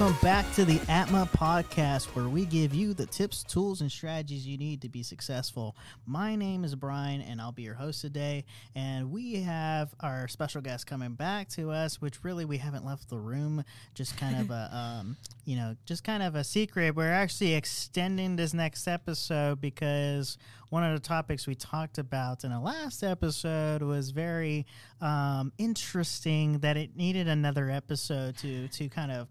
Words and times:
Welcome 0.00 0.16
back 0.22 0.50
to 0.54 0.64
the 0.64 0.80
Atma 0.88 1.28
podcast, 1.36 2.06
where 2.16 2.26
we 2.26 2.46
give 2.46 2.72
you 2.72 2.94
the 2.94 3.04
tips, 3.04 3.42
tools, 3.42 3.82
and 3.82 3.92
strategies 3.92 4.46
you 4.46 4.56
need 4.56 4.80
to 4.80 4.88
be 4.88 5.02
successful. 5.02 5.76
My 6.06 6.36
name 6.36 6.64
is 6.64 6.74
Brian, 6.74 7.20
and 7.20 7.38
I'll 7.38 7.52
be 7.52 7.64
your 7.64 7.74
host 7.74 8.00
today. 8.00 8.46
And 8.74 9.10
we 9.10 9.42
have 9.42 9.94
our 10.00 10.26
special 10.26 10.62
guest 10.62 10.86
coming 10.86 11.12
back 11.16 11.50
to 11.50 11.70
us, 11.70 12.00
which 12.00 12.24
really 12.24 12.46
we 12.46 12.56
haven't 12.56 12.86
left 12.86 13.10
the 13.10 13.18
room. 13.18 13.62
Just 13.94 14.16
kind 14.16 14.40
of 14.40 14.50
a, 14.50 14.70
um, 14.74 15.18
you 15.44 15.56
know, 15.56 15.76
just 15.84 16.02
kind 16.02 16.22
of 16.22 16.34
a 16.34 16.44
secret. 16.44 16.96
We're 16.96 17.12
actually 17.12 17.52
extending 17.52 18.36
this 18.36 18.54
next 18.54 18.88
episode 18.88 19.60
because 19.60 20.38
one 20.70 20.84
of 20.84 20.94
the 20.94 21.06
topics 21.06 21.46
we 21.46 21.54
talked 21.56 21.98
about 21.98 22.44
in 22.44 22.50
the 22.50 22.60
last 22.60 23.02
episode 23.02 23.82
was 23.82 24.10
very 24.12 24.64
um, 25.00 25.52
interesting 25.58 26.60
that 26.60 26.76
it 26.76 26.96
needed 26.96 27.28
another 27.28 27.68
episode 27.70 28.36
to 28.38 28.68
to 28.68 28.88
kind 28.88 29.10
of 29.10 29.28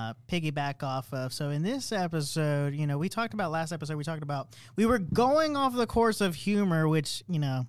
uh, 0.00 0.14
piggyback 0.28 0.82
off 0.82 1.12
of. 1.12 1.32
So 1.32 1.50
in 1.50 1.62
this 1.62 1.92
episode, 1.92 2.74
you 2.74 2.86
know, 2.86 2.98
we 2.98 3.08
talked 3.08 3.34
about 3.34 3.50
last 3.50 3.72
episode. 3.72 3.96
We 3.96 4.04
talked 4.04 4.22
about 4.22 4.48
we 4.76 4.86
were 4.86 4.98
going 4.98 5.56
off 5.56 5.74
the 5.74 5.86
course 5.86 6.20
of 6.20 6.34
humor, 6.34 6.88
which 6.88 7.22
you 7.28 7.38
know. 7.38 7.66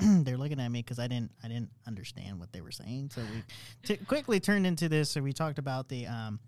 they're 0.22 0.38
looking 0.38 0.58
at 0.58 0.70
me 0.70 0.80
because 0.80 0.98
I 0.98 1.08
didn't 1.08 1.30
I 1.44 1.48
didn't 1.48 1.68
understand 1.86 2.40
what 2.40 2.50
they 2.52 2.62
were 2.62 2.70
saying. 2.70 3.10
So 3.14 3.20
we 3.20 3.42
t- 3.84 4.02
quickly 4.06 4.40
turned 4.40 4.66
into 4.66 4.88
this. 4.88 5.10
So 5.10 5.20
we 5.20 5.34
talked 5.34 5.58
about 5.58 5.90
the 5.90 6.06
um, 6.06 6.40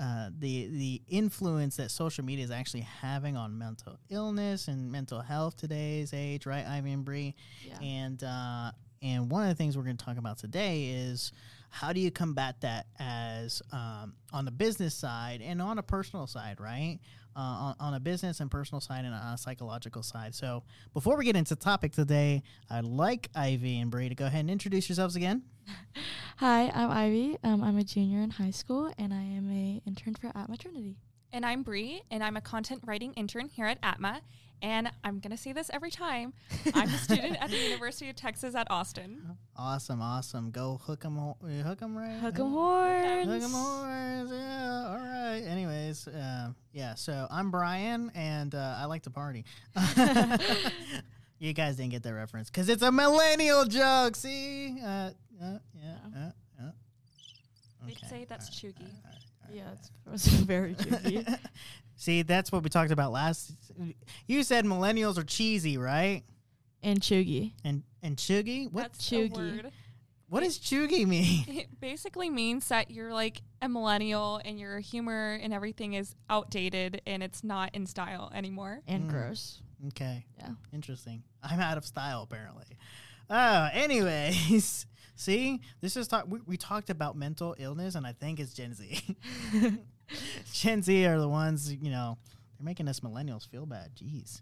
uh, 0.00 0.30
the 0.36 0.66
the 0.66 1.02
influence 1.08 1.76
that 1.76 1.92
social 1.92 2.24
media 2.24 2.44
is 2.44 2.50
actually 2.50 2.80
having 2.80 3.36
on 3.36 3.56
mental 3.56 3.96
illness 4.10 4.66
and 4.66 4.90
mental 4.90 5.20
health 5.20 5.56
today's 5.56 6.12
age, 6.12 6.46
right, 6.46 6.66
Ivy 6.66 6.92
and 6.92 7.04
Bree? 7.04 7.36
Yeah. 7.64 7.78
And 7.80 8.24
uh, 8.24 8.72
and 9.02 9.30
one 9.30 9.42
of 9.42 9.48
the 9.48 9.54
things 9.54 9.76
we're 9.76 9.84
going 9.84 9.96
to 9.96 10.04
talk 10.04 10.18
about 10.18 10.38
today 10.38 10.86
is 10.86 11.32
how 11.76 11.92
do 11.92 12.00
you 12.00 12.10
combat 12.10 12.56
that 12.62 12.86
as 12.98 13.60
um, 13.70 14.14
on 14.32 14.46
the 14.46 14.50
business 14.50 14.94
side 14.94 15.42
and 15.44 15.60
on 15.60 15.76
a 15.76 15.82
personal 15.82 16.26
side, 16.26 16.58
right? 16.58 16.98
Uh, 17.36 17.40
on, 17.40 17.74
on 17.78 17.94
a 17.94 18.00
business 18.00 18.40
and 18.40 18.50
personal 18.50 18.80
side 18.80 19.04
and 19.04 19.12
on 19.12 19.34
a 19.34 19.36
psychological 19.36 20.02
side. 20.02 20.34
So 20.34 20.62
before 20.94 21.18
we 21.18 21.26
get 21.26 21.36
into 21.36 21.54
the 21.54 21.60
topic 21.60 21.92
today, 21.92 22.42
I'd 22.70 22.86
like 22.86 23.28
Ivy 23.34 23.78
and 23.80 23.90
Bree 23.90 24.08
to 24.08 24.14
go 24.14 24.24
ahead 24.24 24.40
and 24.40 24.50
introduce 24.50 24.88
yourselves 24.88 25.16
again. 25.16 25.42
Hi, 26.38 26.70
I'm 26.74 26.90
Ivy. 26.90 27.36
Um, 27.44 27.62
I'm 27.62 27.76
a 27.76 27.84
junior 27.84 28.22
in 28.22 28.30
high 28.30 28.52
school, 28.52 28.90
and 28.96 29.12
I 29.12 29.22
am 29.22 29.50
a 29.50 29.82
intern 29.86 30.14
for 30.14 30.28
Atma 30.28 30.56
Trinity. 30.56 30.96
And 31.30 31.44
I'm 31.44 31.62
Bree, 31.62 32.00
and 32.10 32.24
I'm 32.24 32.38
a 32.38 32.40
content 32.40 32.84
writing 32.86 33.12
intern 33.14 33.50
here 33.50 33.66
at 33.66 33.76
Atma. 33.82 34.22
And 34.62 34.90
I'm 35.04 35.18
going 35.20 35.30
to 35.30 35.36
say 35.36 35.52
this 35.52 35.70
every 35.72 35.90
time. 35.90 36.32
I'm 36.74 36.88
a 36.88 36.98
student 36.98 37.36
at 37.42 37.50
the 37.50 37.56
University 37.68 38.08
of 38.10 38.16
Texas 38.16 38.54
at 38.54 38.66
Austin. 38.70 39.36
Awesome, 39.56 40.00
awesome. 40.00 40.50
Go 40.50 40.80
hook 40.84 41.04
'em, 41.04 41.16
ho- 41.16 41.36
hook 41.62 41.82
'em 41.82 41.96
right. 41.96 42.18
Hook 42.18 42.38
'em 42.38 42.50
horns. 42.50 43.26
Hook 43.28 43.42
'em 43.42 43.50
horns. 43.50 44.30
Yeah. 44.32 44.86
All 44.88 44.96
right. 44.98 45.42
Anyways, 45.46 46.08
uh, 46.08 46.50
yeah. 46.72 46.94
So 46.94 47.26
I'm 47.30 47.50
Brian, 47.50 48.10
and 48.14 48.54
uh, 48.54 48.76
I 48.78 48.86
like 48.86 49.02
to 49.02 49.10
party. 49.10 49.44
you 51.38 51.52
guys 51.52 51.76
didn't 51.76 51.90
get 51.92 52.02
that 52.02 52.14
reference 52.14 52.48
because 52.50 52.68
it's 52.68 52.82
a 52.82 52.90
millennial 52.92 53.64
joke. 53.66 54.16
See? 54.16 54.78
Uh, 54.82 54.86
uh, 54.86 55.58
yeah. 55.74 55.96
Uh, 56.16 56.30
uh. 56.62 56.70
They'd 57.86 57.98
say 58.08 58.26
that's 58.28 58.48
All 58.64 58.68
right, 58.68 58.74
cheugy. 58.74 58.80
all 58.80 58.88
right, 59.04 59.22
all 59.42 59.48
right, 59.48 59.54
Yeah, 59.54 59.62
all 60.08 60.14
it's, 60.14 60.26
very 60.28 60.74
tricky. 60.74 61.24
right. 61.96 62.00
See, 62.00 62.22
that's 62.22 62.52
what 62.52 62.62
we 62.62 62.70
talked 62.70 62.90
about 62.92 63.12
last. 63.12 63.52
You 64.26 64.42
said 64.42 64.64
millennials 64.64 65.18
are 65.18 65.24
cheesy, 65.24 65.78
right? 65.78 66.22
and 66.82 67.00
cheugy. 67.00 67.52
And 67.64 67.82
and 68.02 68.16
cheugy. 68.16 68.70
What 68.70 68.92
cheugy? 68.92 69.70
what 70.28 70.42
does 70.44 70.58
cheugy 70.58 71.06
mean? 71.06 71.44
It 71.48 71.80
basically 71.80 72.30
means 72.30 72.68
that 72.68 72.90
you're 72.90 73.12
like 73.12 73.42
a 73.62 73.68
millennial 73.68 74.40
and 74.44 74.58
your 74.60 74.78
humor 74.80 75.38
and 75.42 75.52
everything 75.52 75.94
is 75.94 76.14
outdated 76.30 77.00
and 77.06 77.22
it's 77.22 77.42
not 77.42 77.74
in 77.74 77.86
style 77.86 78.30
anymore. 78.34 78.82
And 78.86 79.04
Mm. 79.04 79.10
gross. 79.10 79.62
Okay. 79.88 80.26
Yeah. 80.38 80.50
Interesting. 80.72 81.22
I'm 81.42 81.60
out 81.60 81.78
of 81.78 81.84
style 81.84 82.22
apparently. 82.22 82.64
Uh, 83.28 83.68
anyways, 83.72 84.86
see, 85.16 85.60
this 85.80 85.96
is 85.96 86.06
talk. 86.06 86.26
We, 86.28 86.40
we 86.46 86.56
talked 86.56 86.90
about 86.90 87.16
mental 87.16 87.56
illness, 87.58 87.94
and 87.96 88.06
I 88.06 88.12
think 88.12 88.38
it's 88.38 88.52
Gen 88.54 88.74
Z. 88.74 89.16
Gen 90.52 90.82
Z 90.82 91.06
are 91.06 91.18
the 91.18 91.28
ones, 91.28 91.72
you 91.72 91.90
know, 91.90 92.18
they're 92.58 92.64
making 92.64 92.88
us 92.88 93.00
millennials 93.00 93.46
feel 93.46 93.66
bad. 93.66 93.90
Jeez. 93.94 94.40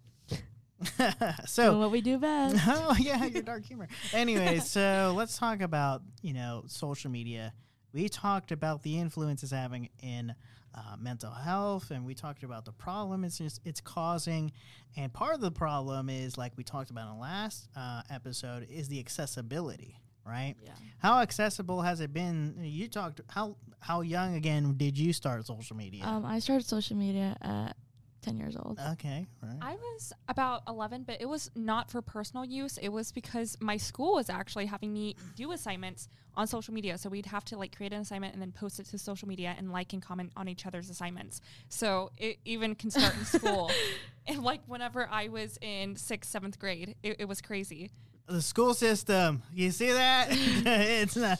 Doing 0.99 1.33
so, 1.47 1.79
what 1.79 1.91
we 1.91 2.01
do 2.01 2.19
best. 2.19 2.57
oh 2.67 2.95
yeah, 2.99 3.25
your 3.25 3.43
dark 3.43 3.65
humor. 3.65 3.89
Anyway, 4.13 4.59
so 4.59 5.15
let's 5.17 5.39
talk 5.39 5.61
about 5.61 6.03
you 6.21 6.35
know 6.35 6.65
social 6.67 7.11
media. 7.11 7.53
We 7.93 8.09
talked 8.09 8.51
about 8.53 8.83
the 8.83 8.99
influence 8.99 9.43
it's 9.43 9.53
having 9.53 9.89
in 10.03 10.35
uh, 10.75 10.97
mental 10.99 11.31
health, 11.31 11.91
and 11.91 12.05
we 12.05 12.15
talked 12.15 12.43
about 12.43 12.65
the 12.65 12.73
problem 12.73 13.25
it's 13.25 13.39
just, 13.39 13.61
it's 13.65 13.81
causing. 13.81 14.53
And 14.97 15.13
part 15.13 15.35
of 15.35 15.41
the 15.41 15.53
problem 15.53 16.09
is, 16.09 16.37
like 16.37 16.53
we 16.57 16.65
talked 16.65 16.91
about 16.91 17.09
in 17.09 17.15
the 17.15 17.21
last 17.21 17.69
uh, 17.77 18.03
episode, 18.11 18.67
is 18.69 18.89
the 18.89 18.99
accessibility. 18.99 20.01
Right? 20.27 20.55
Yeah. 20.63 20.73
How 20.99 21.21
accessible 21.21 21.83
has 21.83 22.01
it 22.01 22.15
been? 22.15 22.57
You 22.63 22.89
talked 22.89 23.21
how 23.29 23.57
how 23.85 24.01
young 24.01 24.35
again 24.35 24.75
did 24.79 24.97
you 24.97 25.13
start 25.13 25.47
social 25.47 25.77
media? 25.77 26.05
Um, 26.05 26.25
I 26.25 26.39
started 26.39 26.67
social 26.67 26.97
media 26.97 27.37
at 27.43 27.77
10 28.23 28.39
years 28.39 28.57
old. 28.57 28.81
okay, 28.93 29.27
right. 29.43 29.59
I 29.61 29.75
was 29.75 30.11
about 30.27 30.63
11, 30.67 31.03
but 31.03 31.21
it 31.21 31.29
was 31.29 31.51
not 31.55 31.91
for 31.91 32.01
personal 32.01 32.47
use. 32.47 32.79
It 32.79 32.89
was 32.89 33.13
because 33.13 33.59
my 33.61 33.77
school 33.77 34.15
was 34.15 34.31
actually 34.31 34.65
having 34.65 34.91
me 34.95 35.17
do 35.37 35.53
assignments 35.53 36.09
on 36.35 36.47
social 36.47 36.73
media. 36.73 36.97
So 36.97 37.11
we'd 37.11 37.27
have 37.27 37.45
to 37.45 37.59
like 37.59 37.77
create 37.77 37.93
an 37.93 38.01
assignment 38.01 38.33
and 38.33 38.41
then 38.41 38.53
post 38.53 38.81
it 38.81 38.87
to 38.87 38.97
social 38.99 39.29
media 39.29 39.55
and 39.59 39.71
like 39.71 39.93
and 39.93 40.01
comment 40.01 40.33
on 40.35 40.49
each 40.49 40.65
other's 40.65 40.89
assignments. 40.89 41.43
So 41.69 42.11
it 42.17 42.39
even 42.47 42.75
can 42.77 42.91
start 42.91 43.15
in 43.17 43.25
school. 43.27 43.71
And 44.27 44.43
like 44.43 44.63
whenever 44.67 45.07
I 45.07 45.29
was 45.29 45.59
in 45.61 45.97
sixth, 45.97 46.31
seventh 46.31 46.59
grade, 46.59 46.95
it, 47.03 47.17
it 47.19 47.25
was 47.29 47.43
crazy. 47.43 47.91
the 48.27 48.41
school 48.41 48.73
system. 48.73 49.43
You 49.53 49.71
see 49.71 49.93
that? 49.93 50.29
it's 50.31 51.15
not. 51.15 51.39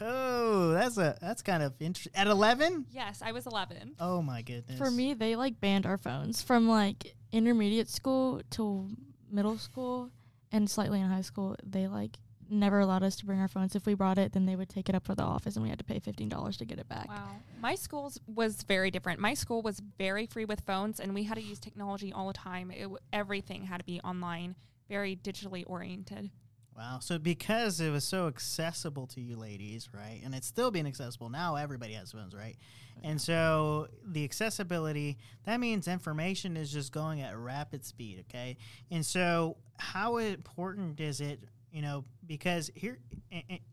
Oh, 0.00 0.70
that's 0.72 0.96
a 0.98 1.16
that's 1.20 1.42
kind 1.42 1.62
of 1.62 1.74
interesting. 1.80 2.12
At 2.14 2.26
eleven? 2.26 2.86
Yes, 2.90 3.20
I 3.24 3.32
was 3.32 3.46
11. 3.46 3.96
Oh 4.00 4.22
my 4.22 4.42
goodness. 4.42 4.78
For 4.78 4.90
me, 4.90 5.14
they 5.14 5.36
like 5.36 5.60
banned 5.60 5.86
our 5.86 5.98
phones 5.98 6.42
from 6.42 6.68
like 6.68 7.14
intermediate 7.32 7.88
school 7.88 8.40
to 8.50 8.88
middle 9.30 9.58
school 9.58 10.10
and 10.52 10.70
slightly 10.70 11.00
in 11.00 11.08
high 11.08 11.20
school. 11.22 11.56
They 11.64 11.88
like 11.88 12.18
never 12.50 12.80
allowed 12.80 13.02
us 13.02 13.16
to 13.16 13.26
bring 13.26 13.40
our 13.40 13.48
phones. 13.48 13.76
If 13.76 13.84
we 13.84 13.92
brought 13.94 14.16
it, 14.16 14.32
then 14.32 14.46
they 14.46 14.56
would 14.56 14.70
take 14.70 14.88
it 14.88 14.94
up 14.94 15.04
for 15.04 15.14
the 15.14 15.22
office 15.22 15.56
and 15.56 15.62
we 15.62 15.68
had 15.68 15.78
to 15.80 15.84
pay 15.84 16.00
$15 16.00 16.56
to 16.56 16.64
get 16.64 16.78
it 16.78 16.88
back. 16.88 17.06
Wow. 17.08 17.28
My 17.60 17.74
school's 17.74 18.18
was 18.26 18.62
very 18.62 18.90
different. 18.90 19.20
My 19.20 19.34
school 19.34 19.60
was 19.60 19.82
very 19.98 20.24
free 20.24 20.46
with 20.46 20.62
phones 20.62 20.98
and 20.98 21.12
we 21.12 21.24
had 21.24 21.34
to 21.34 21.42
use 21.42 21.58
technology 21.58 22.10
all 22.10 22.26
the 22.28 22.32
time. 22.32 22.70
It, 22.70 22.82
w- 22.84 22.96
everything 23.12 23.64
had 23.64 23.80
to 23.80 23.84
be 23.84 24.00
online, 24.00 24.54
very 24.88 25.14
digitally 25.14 25.62
oriented. 25.66 26.30
Wow. 26.78 27.00
So 27.00 27.18
because 27.18 27.80
it 27.80 27.90
was 27.90 28.04
so 28.04 28.28
accessible 28.28 29.08
to 29.08 29.20
you 29.20 29.36
ladies, 29.36 29.88
right? 29.92 30.20
And 30.24 30.32
it's 30.32 30.46
still 30.46 30.70
being 30.70 30.86
accessible 30.86 31.28
now. 31.28 31.56
Everybody 31.56 31.94
has 31.94 32.12
phones, 32.12 32.34
right? 32.34 32.56
And 33.02 33.20
so 33.20 33.88
the 34.06 34.22
accessibility 34.22 35.18
that 35.44 35.58
means 35.58 35.88
information 35.88 36.56
is 36.56 36.72
just 36.72 36.92
going 36.92 37.20
at 37.20 37.34
a 37.34 37.36
rapid 37.36 37.84
speed. 37.84 38.24
Okay. 38.28 38.56
And 38.92 39.04
so 39.04 39.56
how 39.76 40.18
important 40.18 41.00
is 41.00 41.20
it? 41.20 41.40
You 41.70 41.82
know, 41.82 42.04
because 42.26 42.70
here 42.74 42.98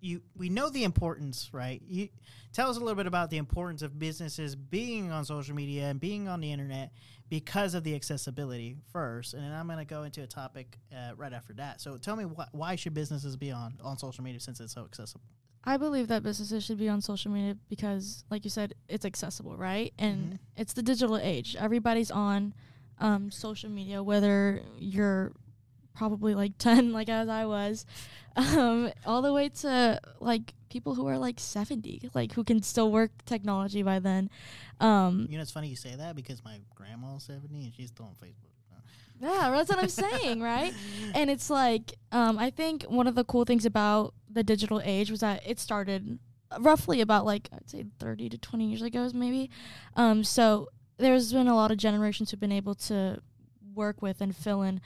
you 0.02 0.22
we 0.36 0.50
know 0.50 0.70
the 0.70 0.84
importance, 0.84 1.50
right? 1.54 1.82
You 1.88 2.10
tell 2.52 2.70
us 2.70 2.76
a 2.78 2.80
little 2.80 2.96
bit 2.96 3.08
about 3.08 3.30
the 3.30 3.38
importance 3.38 3.82
of 3.82 3.98
businesses 3.98 4.56
being 4.56 5.12
on 5.12 5.24
social 5.26 5.56
media 5.56 5.86
and 5.86 6.00
being 6.00 6.28
on 6.28 6.42
the 6.42 6.52
internet 6.52 6.92
because 7.30 7.74
of 7.74 7.84
the 7.84 7.96
accessibility 7.96 8.76
first, 8.92 9.34
and 9.34 9.42
then 9.44 9.52
I'm 9.52 9.66
going 9.68 9.80
to 9.80 9.86
go 9.86 10.04
into 10.04 10.22
a 10.24 10.28
topic 10.28 10.78
uh, 10.94 11.16
right 11.16 11.32
after 11.34 11.54
that. 11.54 11.80
So 11.82 11.98
tell 11.98 12.16
me 12.16 12.26
wh- 12.26 12.54
why 12.54 12.76
should 12.76 12.94
businesses 12.94 13.38
be 13.38 13.52
on 13.52 13.78
on 13.84 13.98
social 13.98 14.24
media 14.24 14.40
since 14.42 14.60
it's 14.60 14.74
so 14.74 14.84
accessible? 14.84 15.24
I 15.64 15.78
believe 15.78 16.10
that 16.10 16.22
businesses 16.22 16.64
should 16.64 16.78
be 16.78 16.90
on 16.90 17.02
social 17.02 17.32
media 17.32 17.58
because, 17.70 18.24
like 18.30 18.44
you 18.44 18.52
said, 18.52 18.76
it's 18.88 19.06
accessible, 19.06 19.58
right? 19.58 19.94
And 19.98 20.34
Mhm. 20.34 20.40
it's 20.58 20.74
the 20.74 20.84
digital 20.84 21.18
age. 21.18 21.56
Everybody's 21.58 22.12
on 22.12 22.54
um, 23.00 23.32
social 23.32 23.70
media, 23.70 24.04
whether 24.04 24.62
you're 24.78 25.34
probably 25.96 26.36
like 26.36 26.54
10, 26.60 26.92
like 26.94 27.10
as 27.10 27.30
I 27.30 27.46
was, 27.46 27.86
um, 28.36 28.92
all 29.06 29.22
the 29.22 29.34
way 29.34 29.50
to 29.50 30.00
like 30.20 30.54
people 30.70 30.96
who 30.96 31.08
are 31.08 31.18
like 31.18 31.40
70, 31.40 32.10
like 32.14 32.34
who 32.34 32.44
can 32.44 32.62
still 32.62 32.92
work 32.92 33.12
technology 33.26 33.82
by 33.82 34.00
then. 34.00 34.30
Um, 34.80 35.28
You 35.30 35.38
know, 35.38 35.42
it's 35.42 35.52
funny 35.52 35.70
you 35.70 35.76
say 35.76 35.96
that 35.96 36.16
because 36.16 36.44
my 36.44 36.60
grandma's 36.76 37.24
70 37.24 37.64
and 37.64 37.74
she's 37.74 37.90
still 37.90 38.06
on 38.06 38.14
Facebook. 38.14 38.52
Yeah, 39.18 39.50
that's 39.50 39.70
what 39.70 39.80
I'm 39.80 39.88
saying, 39.88 40.42
right? 40.42 40.74
And 41.16 41.30
it's 41.30 41.50
like, 41.50 41.94
um, 42.12 42.38
I 42.38 42.50
think 42.50 42.84
one 42.84 43.08
of 43.08 43.16
the 43.16 43.24
cool 43.24 43.46
things 43.46 43.66
about 43.66 44.14
the 44.30 44.44
digital 44.44 44.82
age 44.84 45.10
was 45.10 45.22
that 45.22 45.42
it 45.48 45.58
started 45.58 46.20
roughly 46.60 47.00
about 47.00 47.26
like 47.26 47.48
I'd 47.54 47.70
say 47.70 47.86
30 48.00 48.30
to 48.30 48.38
20 48.38 48.66
years 48.68 48.82
ago, 48.82 49.10
maybe. 49.14 49.50
Um, 49.96 50.26
so 50.26 50.68
there's 50.98 51.32
been 51.32 51.48
a 51.48 51.56
lot 51.56 51.72
of 51.72 51.78
generations 51.78 52.32
who've 52.32 52.40
been 52.40 52.52
able 52.52 52.76
to 52.76 53.22
work 53.74 54.02
with 54.02 54.20
and 54.20 54.36
fill 54.36 54.62
in 54.62 54.82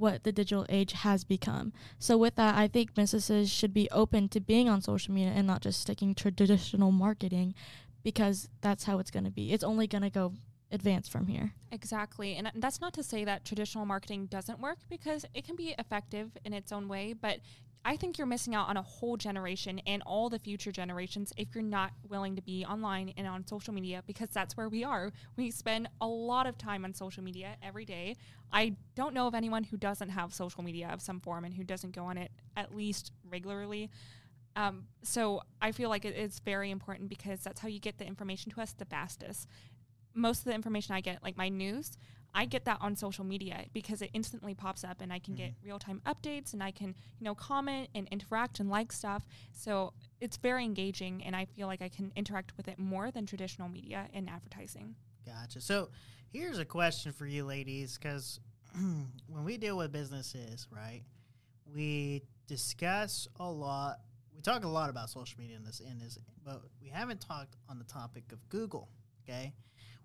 what 0.00 0.24
the 0.24 0.32
digital 0.32 0.66
age 0.68 0.92
has 0.92 1.22
become. 1.24 1.72
So 1.98 2.16
with 2.16 2.34
that, 2.36 2.56
I 2.56 2.66
think 2.66 2.94
businesses 2.94 3.50
should 3.50 3.74
be 3.74 3.88
open 3.90 4.28
to 4.30 4.40
being 4.40 4.68
on 4.68 4.80
social 4.80 5.14
media 5.14 5.32
and 5.34 5.46
not 5.46 5.60
just 5.60 5.80
sticking 5.80 6.14
to 6.16 6.30
traditional 6.30 6.90
marketing 6.90 7.54
because 8.02 8.48
that's 8.62 8.84
how 8.84 8.98
it's 8.98 9.10
going 9.10 9.24
to 9.24 9.30
be. 9.30 9.52
It's 9.52 9.62
only 9.62 9.86
going 9.86 10.02
to 10.02 10.10
go 10.10 10.32
advance 10.72 11.08
from 11.08 11.26
here. 11.26 11.52
Exactly. 11.70 12.34
And 12.36 12.50
that's 12.56 12.80
not 12.80 12.92
to 12.94 13.02
say 13.02 13.24
that 13.24 13.44
traditional 13.44 13.84
marketing 13.84 14.26
doesn't 14.26 14.60
work 14.60 14.78
because 14.88 15.24
it 15.34 15.44
can 15.44 15.56
be 15.56 15.74
effective 15.78 16.30
in 16.44 16.52
its 16.52 16.72
own 16.72 16.88
way, 16.88 17.12
but 17.12 17.40
I 17.84 17.96
think 17.96 18.18
you're 18.18 18.26
missing 18.26 18.54
out 18.54 18.68
on 18.68 18.76
a 18.76 18.82
whole 18.82 19.16
generation 19.16 19.80
and 19.86 20.02
all 20.04 20.28
the 20.28 20.38
future 20.38 20.70
generations 20.70 21.32
if 21.36 21.54
you're 21.54 21.64
not 21.64 21.92
willing 22.08 22.36
to 22.36 22.42
be 22.42 22.64
online 22.64 23.14
and 23.16 23.26
on 23.26 23.46
social 23.46 23.72
media 23.72 24.02
because 24.06 24.28
that's 24.28 24.56
where 24.56 24.68
we 24.68 24.84
are. 24.84 25.12
We 25.36 25.50
spend 25.50 25.88
a 26.00 26.06
lot 26.06 26.46
of 26.46 26.58
time 26.58 26.84
on 26.84 26.92
social 26.92 27.22
media 27.22 27.56
every 27.62 27.86
day. 27.86 28.16
I 28.52 28.76
don't 28.96 29.14
know 29.14 29.26
of 29.26 29.34
anyone 29.34 29.64
who 29.64 29.78
doesn't 29.78 30.10
have 30.10 30.34
social 30.34 30.62
media 30.62 30.90
of 30.92 31.00
some 31.00 31.20
form 31.20 31.44
and 31.44 31.54
who 31.54 31.64
doesn't 31.64 31.94
go 31.94 32.04
on 32.04 32.18
it 32.18 32.30
at 32.54 32.76
least 32.76 33.12
regularly. 33.24 33.90
Um, 34.56 34.84
so 35.02 35.40
I 35.62 35.72
feel 35.72 35.88
like 35.88 36.04
it 36.04 36.16
is 36.16 36.40
very 36.40 36.70
important 36.70 37.08
because 37.08 37.40
that's 37.40 37.60
how 37.60 37.68
you 37.68 37.80
get 37.80 37.98
the 37.98 38.06
information 38.06 38.52
to 38.52 38.60
us 38.60 38.72
the 38.72 38.84
fastest. 38.84 39.48
Most 40.12 40.40
of 40.40 40.44
the 40.46 40.54
information 40.54 40.94
I 40.94 41.00
get, 41.00 41.22
like 41.22 41.36
my 41.36 41.48
news, 41.48 41.96
I 42.34 42.44
get 42.44 42.64
that 42.66 42.78
on 42.80 42.96
social 42.96 43.24
media 43.24 43.64
because 43.72 44.02
it 44.02 44.10
instantly 44.12 44.54
pops 44.54 44.84
up 44.84 45.00
and 45.00 45.12
I 45.12 45.18
can 45.18 45.34
mm-hmm. 45.34 45.44
get 45.44 45.54
real 45.64 45.78
time 45.78 46.00
updates 46.06 46.52
and 46.52 46.62
I 46.62 46.70
can, 46.70 46.88
you 47.18 47.24
know, 47.24 47.34
comment 47.34 47.88
and 47.94 48.06
interact 48.10 48.60
and 48.60 48.70
like 48.70 48.92
stuff. 48.92 49.26
So 49.52 49.92
it's 50.20 50.36
very 50.36 50.64
engaging 50.64 51.22
and 51.24 51.34
I 51.34 51.44
feel 51.44 51.66
like 51.66 51.82
I 51.82 51.88
can 51.88 52.12
interact 52.16 52.56
with 52.56 52.68
it 52.68 52.78
more 52.78 53.10
than 53.10 53.26
traditional 53.26 53.68
media 53.68 54.08
and 54.14 54.28
advertising. 54.28 54.94
Gotcha. 55.26 55.60
So 55.60 55.88
here's 56.32 56.58
a 56.58 56.64
question 56.64 57.12
for 57.12 57.26
you 57.26 57.44
ladies 57.44 57.98
because 57.98 58.40
when 58.74 59.44
we 59.44 59.56
deal 59.56 59.76
with 59.76 59.92
businesses, 59.92 60.68
right, 60.70 61.02
we 61.74 62.22
discuss 62.46 63.28
a 63.38 63.50
lot. 63.50 63.98
We 64.34 64.42
talk 64.42 64.64
a 64.64 64.68
lot 64.68 64.90
about 64.90 65.10
social 65.10 65.38
media 65.38 65.56
in 65.56 65.64
this, 65.64 65.80
in 65.80 65.98
this, 65.98 66.18
but 66.44 66.62
we 66.80 66.88
haven't 66.88 67.20
talked 67.20 67.56
on 67.68 67.78
the 67.78 67.84
topic 67.84 68.32
of 68.32 68.48
Google. 68.48 68.88
Okay, 69.24 69.52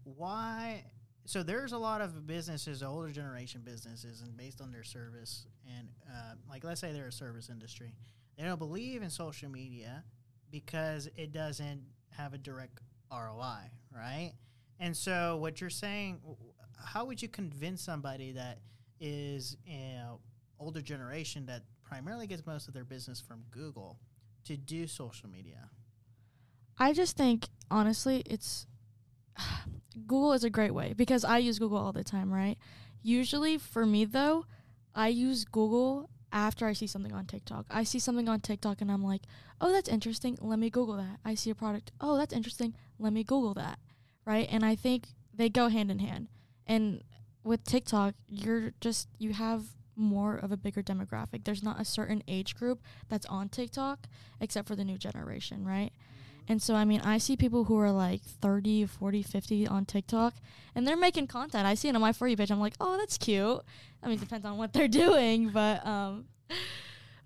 why 0.03 0.83
so 1.25 1.41
there's 1.43 1.73
a 1.73 1.77
lot 1.77 2.01
of 2.01 2.27
businesses, 2.27 2.83
older 2.83 3.09
generation 3.09 3.61
businesses, 3.63 4.21
and 4.21 4.37
based 4.37 4.61
on 4.61 4.71
their 4.71 4.83
service, 4.83 5.47
and 5.77 5.87
uh, 6.07 6.35
like 6.49 6.63
let's 6.63 6.81
say 6.81 6.91
they're 6.91 7.07
a 7.07 7.11
service 7.11 7.49
industry, 7.49 7.93
they 8.37 8.43
don't 8.43 8.59
believe 8.59 9.01
in 9.01 9.09
social 9.09 9.49
media 9.49 10.03
because 10.51 11.09
it 11.15 11.31
doesn't 11.31 11.81
have 12.11 12.33
a 12.33 12.37
direct 12.37 12.79
ROI, 13.11 13.71
right? 13.93 14.33
And 14.79 14.95
so 14.95 15.37
what 15.37 15.61
you're 15.61 15.69
saying, 15.69 16.19
how 16.83 17.05
would 17.05 17.21
you 17.21 17.27
convince 17.27 17.81
somebody 17.81 18.33
that 18.33 18.59
is 18.99 19.57
you 19.65 19.77
know, 19.95 20.19
older 20.59 20.81
generation 20.81 21.45
that 21.47 21.63
primarily 21.83 22.27
gets 22.27 22.45
most 22.45 22.67
of 22.67 22.73
their 22.73 22.83
business 22.83 23.19
from 23.19 23.43
Google 23.51 23.99
to 24.45 24.57
do 24.57 24.87
social 24.87 25.29
media? 25.29 25.69
I 26.77 26.93
just 26.93 27.17
think 27.17 27.47
honestly, 27.71 28.21
it's 28.25 28.67
Google 30.07 30.33
is 30.33 30.43
a 30.43 30.49
great 30.49 30.73
way 30.73 30.93
because 30.93 31.23
I 31.23 31.37
use 31.39 31.59
Google 31.59 31.77
all 31.77 31.93
the 31.93 32.03
time, 32.03 32.31
right? 32.31 32.57
Usually 33.01 33.57
for 33.57 33.85
me 33.85 34.05
though, 34.05 34.45
I 34.93 35.09
use 35.09 35.45
Google 35.45 36.09
after 36.31 36.67
I 36.67 36.73
see 36.73 36.87
something 36.87 37.13
on 37.13 37.25
TikTok. 37.25 37.65
I 37.69 37.83
see 37.83 37.99
something 37.99 38.27
on 38.27 38.41
TikTok 38.41 38.81
and 38.81 38.91
I'm 38.91 39.03
like, 39.03 39.23
"Oh, 39.61 39.71
that's 39.71 39.89
interesting. 39.89 40.37
Let 40.41 40.59
me 40.59 40.69
Google 40.69 40.97
that." 40.97 41.19
I 41.23 41.35
see 41.35 41.49
a 41.49 41.55
product. 41.55 41.91
"Oh, 42.01 42.17
that's 42.17 42.33
interesting. 42.33 42.75
Let 42.99 43.13
me 43.13 43.23
Google 43.23 43.53
that." 43.55 43.79
Right? 44.25 44.47
And 44.49 44.65
I 44.65 44.75
think 44.75 45.09
they 45.33 45.49
go 45.49 45.69
hand 45.69 45.91
in 45.91 45.99
hand. 45.99 46.27
And 46.65 47.03
with 47.43 47.63
TikTok, 47.63 48.15
you're 48.27 48.73
just 48.81 49.07
you 49.17 49.33
have 49.33 49.75
more 49.95 50.35
of 50.35 50.51
a 50.51 50.57
bigger 50.57 50.83
demographic. 50.83 51.43
There's 51.43 51.63
not 51.63 51.79
a 51.79 51.85
certain 51.85 52.21
age 52.27 52.55
group 52.55 52.81
that's 53.07 53.25
on 53.27 53.49
TikTok 53.49 54.07
except 54.41 54.67
for 54.67 54.75
the 54.75 54.83
new 54.83 54.97
generation, 54.97 55.65
right? 55.65 55.93
And 56.47 56.61
so, 56.61 56.75
I 56.75 56.85
mean, 56.85 57.01
I 57.01 57.17
see 57.17 57.35
people 57.35 57.65
who 57.65 57.77
are 57.79 57.91
like 57.91 58.21
30, 58.21 58.85
40, 58.85 59.23
50 59.23 59.67
on 59.67 59.85
TikTok 59.85 60.35
and 60.75 60.87
they're 60.87 60.97
making 60.97 61.27
content. 61.27 61.65
I 61.65 61.73
see 61.73 61.87
it 61.87 61.95
on 61.95 62.01
my 62.01 62.13
For 62.13 62.27
You 62.27 62.37
page. 62.37 62.51
I'm 62.51 62.59
like, 62.59 62.75
oh, 62.79 62.97
that's 62.97 63.17
cute. 63.17 63.61
I 64.03 64.07
mean, 64.07 64.17
it 64.17 64.21
depends 64.21 64.45
on 64.45 64.57
what 64.57 64.73
they're 64.73 64.87
doing, 65.05 65.49
but, 65.49 65.85
um, 65.85 66.25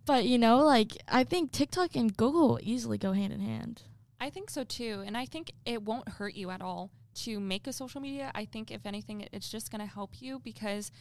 but 0.05 0.25
you 0.25 0.37
know, 0.37 0.59
like, 0.59 0.97
I 1.07 1.23
think 1.23 1.51
TikTok 1.51 1.95
and 1.95 2.15
Google 2.15 2.59
easily 2.63 2.97
go 2.97 3.11
hand 3.11 3.33
in 3.33 3.41
hand. 3.41 3.83
I 4.21 4.29
think 4.29 4.49
so 4.49 4.63
too. 4.63 5.03
And 5.05 5.17
I 5.17 5.25
think 5.25 5.51
it 5.65 5.83
won't 5.83 6.07
hurt 6.07 6.35
you 6.35 6.49
at 6.49 6.61
all 6.61 6.91
to 7.15 7.39
make 7.39 7.67
a 7.67 7.73
social 7.73 8.01
media. 8.01 8.31
I 8.35 8.45
think, 8.45 8.71
if 8.71 8.85
anything, 8.85 9.27
it's 9.31 9.49
just 9.49 9.71
going 9.71 9.81
to 9.81 9.91
help 9.91 10.21
you 10.21 10.39
because, 10.39 10.91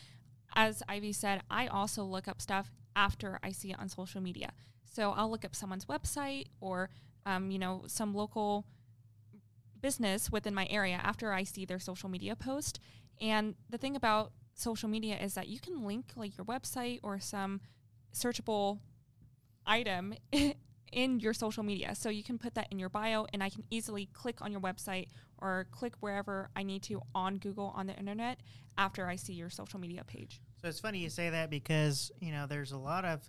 as 0.55 0.83
Ivy 0.89 1.13
said, 1.13 1.43
I 1.51 1.67
also 1.67 2.05
look 2.05 2.29
up 2.29 2.41
stuff 2.41 2.71
after 2.97 3.39
I 3.43 3.53
see 3.53 3.71
it 3.71 3.79
on 3.79 3.89
social 3.89 4.21
media. 4.21 4.53
So 4.85 5.13
I'll 5.13 5.31
look 5.31 5.45
up 5.45 5.55
someone's 5.55 5.85
website 5.85 6.47
or 6.61 6.91
um, 7.29 7.51
you 7.51 7.59
know, 7.59 7.83
some 7.87 8.15
local 8.15 8.65
business 9.81 10.33
within 10.33 10.55
my 10.55 10.67
area 10.71 10.99
after 11.03 11.33
I 11.33 11.45
see 11.45 11.67
their 11.67 11.79
social 11.79 12.09
media 12.09 12.35
post. 12.35 12.81
And 13.21 13.55
the 13.69 13.77
thing 13.77 13.95
about 13.95 14.33
social 14.55 14.89
media 14.89 15.19
is 15.19 15.35
that 15.35 15.47
you 15.47 15.61
can 15.61 15.85
link 15.85 16.13
like 16.17 16.37
your 16.39 16.47
website 16.47 17.01
or 17.03 17.21
some 17.21 17.61
searchable 18.15 18.81
item 19.67 20.15
in 20.93 21.21
your 21.21 21.35
social 21.35 21.63
media. 21.63 21.95
So 21.95 22.09
you 22.09 22.25
can 22.25 22.39
put 22.39 22.55
that 22.55 22.69
in 22.71 22.79
your 22.79 22.89
bio 22.89 23.27
and 23.35 23.43
I 23.43 23.51
can 23.51 23.63
easily 23.71 24.09
click 24.15 24.41
on 24.41 24.51
your 24.51 24.63
website 24.63 25.09
or 25.37 25.67
click 25.71 25.93
wherever 26.01 26.49
I 26.57 26.63
need 26.63 26.83
to 26.85 27.03
on 27.15 27.37
Google 27.37 27.75
on 27.77 27.87
the 27.87 27.95
internet 27.95 28.41
after 28.79 29.07
I 29.07 29.17
see 29.17 29.35
your 29.35 29.51
social 29.51 29.79
media 29.79 30.03
page. 30.03 30.41
So 30.63 30.69
it's 30.69 30.81
funny 30.81 31.01
you 31.01 31.11
say 31.11 31.29
that 31.29 31.51
because, 31.51 32.11
you 32.21 32.33
know, 32.33 32.47
there's 32.47 32.73
a 32.73 32.79
lot 32.79 33.05
of 33.05 33.23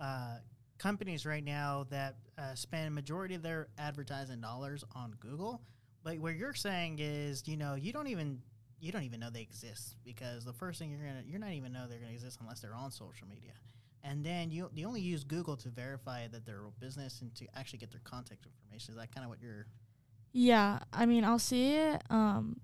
uh, 0.00 0.38
companies 0.78 1.24
right 1.24 1.44
now 1.44 1.86
that 1.90 2.16
uh, 2.38 2.54
spend 2.54 2.94
majority 2.94 3.34
of 3.34 3.42
their 3.42 3.68
advertising 3.78 4.40
dollars 4.40 4.84
on 4.94 5.14
Google. 5.20 5.60
But 6.02 6.18
what 6.18 6.36
you're 6.36 6.54
saying 6.54 6.98
is, 7.00 7.46
you 7.46 7.56
know, 7.56 7.74
you 7.74 7.92
don't 7.92 8.08
even 8.08 8.40
you 8.80 8.92
don't 8.92 9.04
even 9.04 9.20
know 9.20 9.30
they 9.30 9.40
exist 9.40 9.96
because 10.04 10.44
the 10.44 10.52
first 10.52 10.78
thing 10.78 10.90
you're 10.90 11.00
gonna 11.00 11.22
you're 11.26 11.40
not 11.40 11.52
even 11.52 11.72
know 11.72 11.86
they're 11.88 11.98
gonna 11.98 12.12
exist 12.12 12.38
unless 12.40 12.60
they're 12.60 12.74
on 12.74 12.90
social 12.90 13.26
media, 13.26 13.52
and 14.02 14.24
then 14.24 14.50
you 14.50 14.68
you 14.74 14.86
only 14.86 15.00
use 15.00 15.24
Google 15.24 15.56
to 15.58 15.68
verify 15.70 16.28
that 16.28 16.44
they're 16.44 16.64
a 16.66 16.80
business 16.80 17.22
and 17.22 17.34
to 17.36 17.46
actually 17.56 17.78
get 17.78 17.90
their 17.90 18.02
contact 18.04 18.44
information. 18.44 18.92
Is 18.92 18.98
that 18.98 19.14
kind 19.14 19.24
of 19.24 19.30
what 19.30 19.40
you're? 19.40 19.66
Yeah, 20.32 20.80
I 20.92 21.06
mean, 21.06 21.24
I'll 21.24 21.38
see 21.38 21.76
it 21.76 22.02
um, 22.10 22.60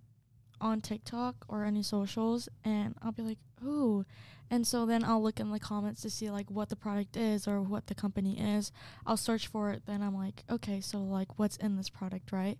on 0.60 0.80
TikTok 0.80 1.36
or 1.48 1.64
any 1.64 1.82
socials, 1.82 2.48
and 2.64 2.94
I'll 3.00 3.12
be 3.12 3.22
like, 3.22 3.38
"Ooh, 3.64 4.04
and 4.50 4.66
so 4.66 4.84
then 4.84 5.04
I'll 5.04 5.22
look 5.22 5.38
in 5.38 5.50
the 5.50 5.60
comments 5.60 6.02
to 6.02 6.10
see 6.10 6.28
like 6.28 6.50
what 6.50 6.68
the 6.68 6.76
product 6.76 7.16
is 7.16 7.46
or 7.46 7.62
what 7.62 7.86
the 7.86 7.94
company 7.94 8.38
is. 8.38 8.72
I'll 9.06 9.16
search 9.16 9.46
for 9.46 9.70
it. 9.70 9.82
Then 9.86 10.02
I'm 10.02 10.16
like, 10.16 10.42
okay, 10.50 10.80
so 10.80 10.98
like 10.98 11.38
what's 11.38 11.56
in 11.56 11.76
this 11.76 11.88
product, 11.88 12.32
right? 12.32 12.58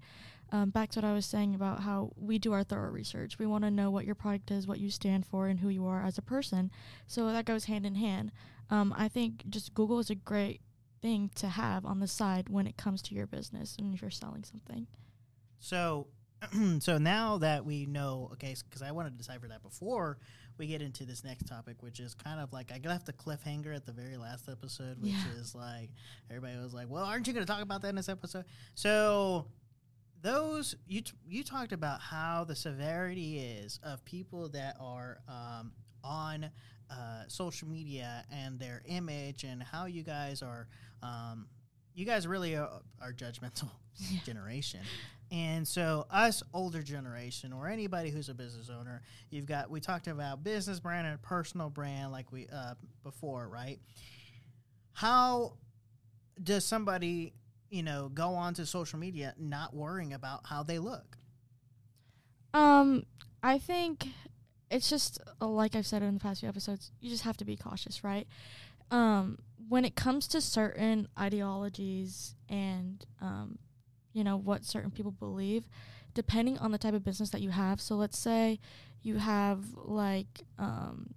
Um, 0.53 0.71
back 0.71 0.91
to 0.91 1.01
what 1.01 1.09
I 1.09 1.13
was 1.13 1.27
saying 1.27 1.55
about 1.55 1.81
how 1.81 2.13
we 2.17 2.39
do 2.39 2.53
our 2.53 2.65
thorough 2.65 2.91
research. 2.91 3.39
We 3.39 3.47
want 3.47 3.65
to 3.65 3.71
know 3.71 3.91
what 3.91 4.05
your 4.05 4.15
product 4.15 4.51
is, 4.51 4.67
what 4.67 4.81
you 4.81 4.91
stand 4.91 5.27
for, 5.27 5.49
and 5.49 5.61
who 5.61 5.69
you 5.69 5.87
are 5.87 6.03
as 6.05 6.17
a 6.17 6.23
person. 6.23 6.71
So 7.07 7.33
that 7.33 7.45
goes 7.45 7.65
hand 7.65 7.85
in 7.85 7.97
hand. 7.97 8.31
Um, 8.69 8.95
I 8.97 9.09
think 9.09 9.45
just 9.51 9.75
Google 9.75 9.99
is 9.99 10.11
a 10.11 10.15
great 10.15 10.61
thing 11.03 11.31
to 11.37 11.49
have 11.49 11.85
on 11.85 11.99
the 11.99 12.09
side 12.09 12.49
when 12.49 12.67
it 12.67 12.77
comes 12.77 13.03
to 13.03 13.15
your 13.15 13.27
business 13.27 13.77
and 13.79 13.95
if 13.95 14.03
you're 14.03 14.11
selling 14.11 14.45
something. 14.45 14.87
So, 15.59 16.09
so 16.79 16.99
now 16.99 17.39
that 17.39 17.65
we 17.65 17.87
know, 17.87 18.31
okay, 18.35 18.55
because 18.69 18.83
I 18.83 18.93
wanted 18.93 19.11
to 19.11 19.19
decipher 19.19 19.49
that 19.49 19.63
before 19.63 20.19
we 20.61 20.67
get 20.67 20.83
into 20.83 21.05
this 21.05 21.25
next 21.25 21.49
topic, 21.49 21.77
which 21.81 21.99
is 21.99 22.15
kind 22.15 22.39
of 22.39 22.53
like 22.53 22.71
I 22.71 22.87
left 22.87 23.09
a 23.09 23.13
cliffhanger 23.13 23.75
at 23.75 23.87
the 23.87 23.93
very 23.93 24.19
last 24.19 24.47
episode, 24.47 25.01
which 25.01 25.13
yeah. 25.13 25.41
is 25.41 25.55
like 25.55 25.89
everybody 26.29 26.59
was 26.59 26.75
like, 26.75 26.89
"Well, 26.89 27.05
aren't 27.05 27.27
you 27.27 27.33
going 27.33 27.45
to 27.45 27.51
talk 27.51 27.63
about 27.63 27.81
that 27.83 27.89
in 27.89 27.95
this 27.97 28.11
episode?" 28.11 28.45
So 28.75 29.47
those 30.21 30.77
you 30.87 31.01
t- 31.01 31.15
you 31.27 31.43
talked 31.43 31.73
about 31.73 32.01
how 32.03 32.45
the 32.45 32.55
severity 32.55 33.39
is 33.39 33.81
of 33.83 34.05
people 34.05 34.51
that 34.51 34.77
are 34.79 35.19
um, 35.29 35.73
on 36.05 36.51
uh, 36.91 37.23
social 37.29 37.67
media 37.67 38.25
and 38.31 38.61
their 38.61 38.83
image 38.87 39.45
and 39.45 39.63
how 39.63 39.87
you 39.87 40.03
guys 40.03 40.43
are 40.43 40.69
um, 41.03 41.47
you 41.95 42.05
guys 42.05 42.27
really 42.27 42.55
are, 42.55 42.69
are 43.01 43.13
judgmental 43.15 43.71
yeah. 43.97 44.21
generation 44.27 44.81
and 45.31 45.67
so, 45.67 46.07
us 46.11 46.43
older 46.53 46.83
generation 46.83 47.53
or 47.53 47.69
anybody 47.69 48.11
who's 48.11 48.29
a 48.29 48.35
business 48.35 48.69
owner, 48.69 49.03
you've 49.31 49.47
got 49.47 49.71
we 49.71 49.81
talked 49.81 50.09
about 50.09 50.43
business 50.43 50.81
brand 50.81 51.07
and 51.07 51.23
personal 51.23 51.71
brand 51.71 52.11
like 52.11 52.33
we 52.33 52.49
uh, 52.53 52.75
before, 53.05 53.49
right? 53.49 53.79
How 54.93 55.55
does 56.43 56.65
somebody, 56.65 57.33
you 57.71 57.83
know, 57.83 58.11
go 58.13 58.35
onto 58.35 58.65
social 58.65 58.99
media 58.99 59.35
not 59.39 59.75
worrying 59.75 60.13
about 60.13 60.47
how 60.47 60.65
they 60.65 60.81
look? 60.81 61.17
Um, 62.53 63.05
I 63.43 63.59
think 63.59 64.09
it's 64.69 64.91
just 64.91 65.21
uh, 65.41 65.47
like 65.47 65.77
I've 65.77 65.87
said 65.87 66.03
in 66.03 66.15
the 66.15 66.21
past 66.21 66.41
few 66.41 66.49
episodes. 66.49 66.91
You 67.01 67.09
just 67.09 67.23
have 67.23 67.37
to 67.37 67.45
be 67.45 67.57
cautious, 67.57 68.03
right? 68.03 68.27
Um, 68.91 69.39
when 69.69 69.85
it 69.85 69.95
comes 69.95 70.27
to 70.29 70.41
certain 70.41 71.07
ideologies 71.17 72.35
and 72.49 73.07
um, 73.21 73.59
you 74.13 74.25
know 74.25 74.37
what 74.37 74.65
certain 74.65 74.91
people 74.91 75.13
believe 75.13 75.69
depending 76.15 76.59
on 76.59 76.73
the 76.73 76.79
type 76.79 76.95
of 76.95 77.05
business 77.05 77.31
that 77.31 77.41
you 77.41 77.51
have 77.51 77.81
so 77.81 77.95
let's 77.95 78.19
say 78.19 78.59
you 79.03 79.17
have 79.17 79.65
like 79.77 80.43
um, 80.59 81.15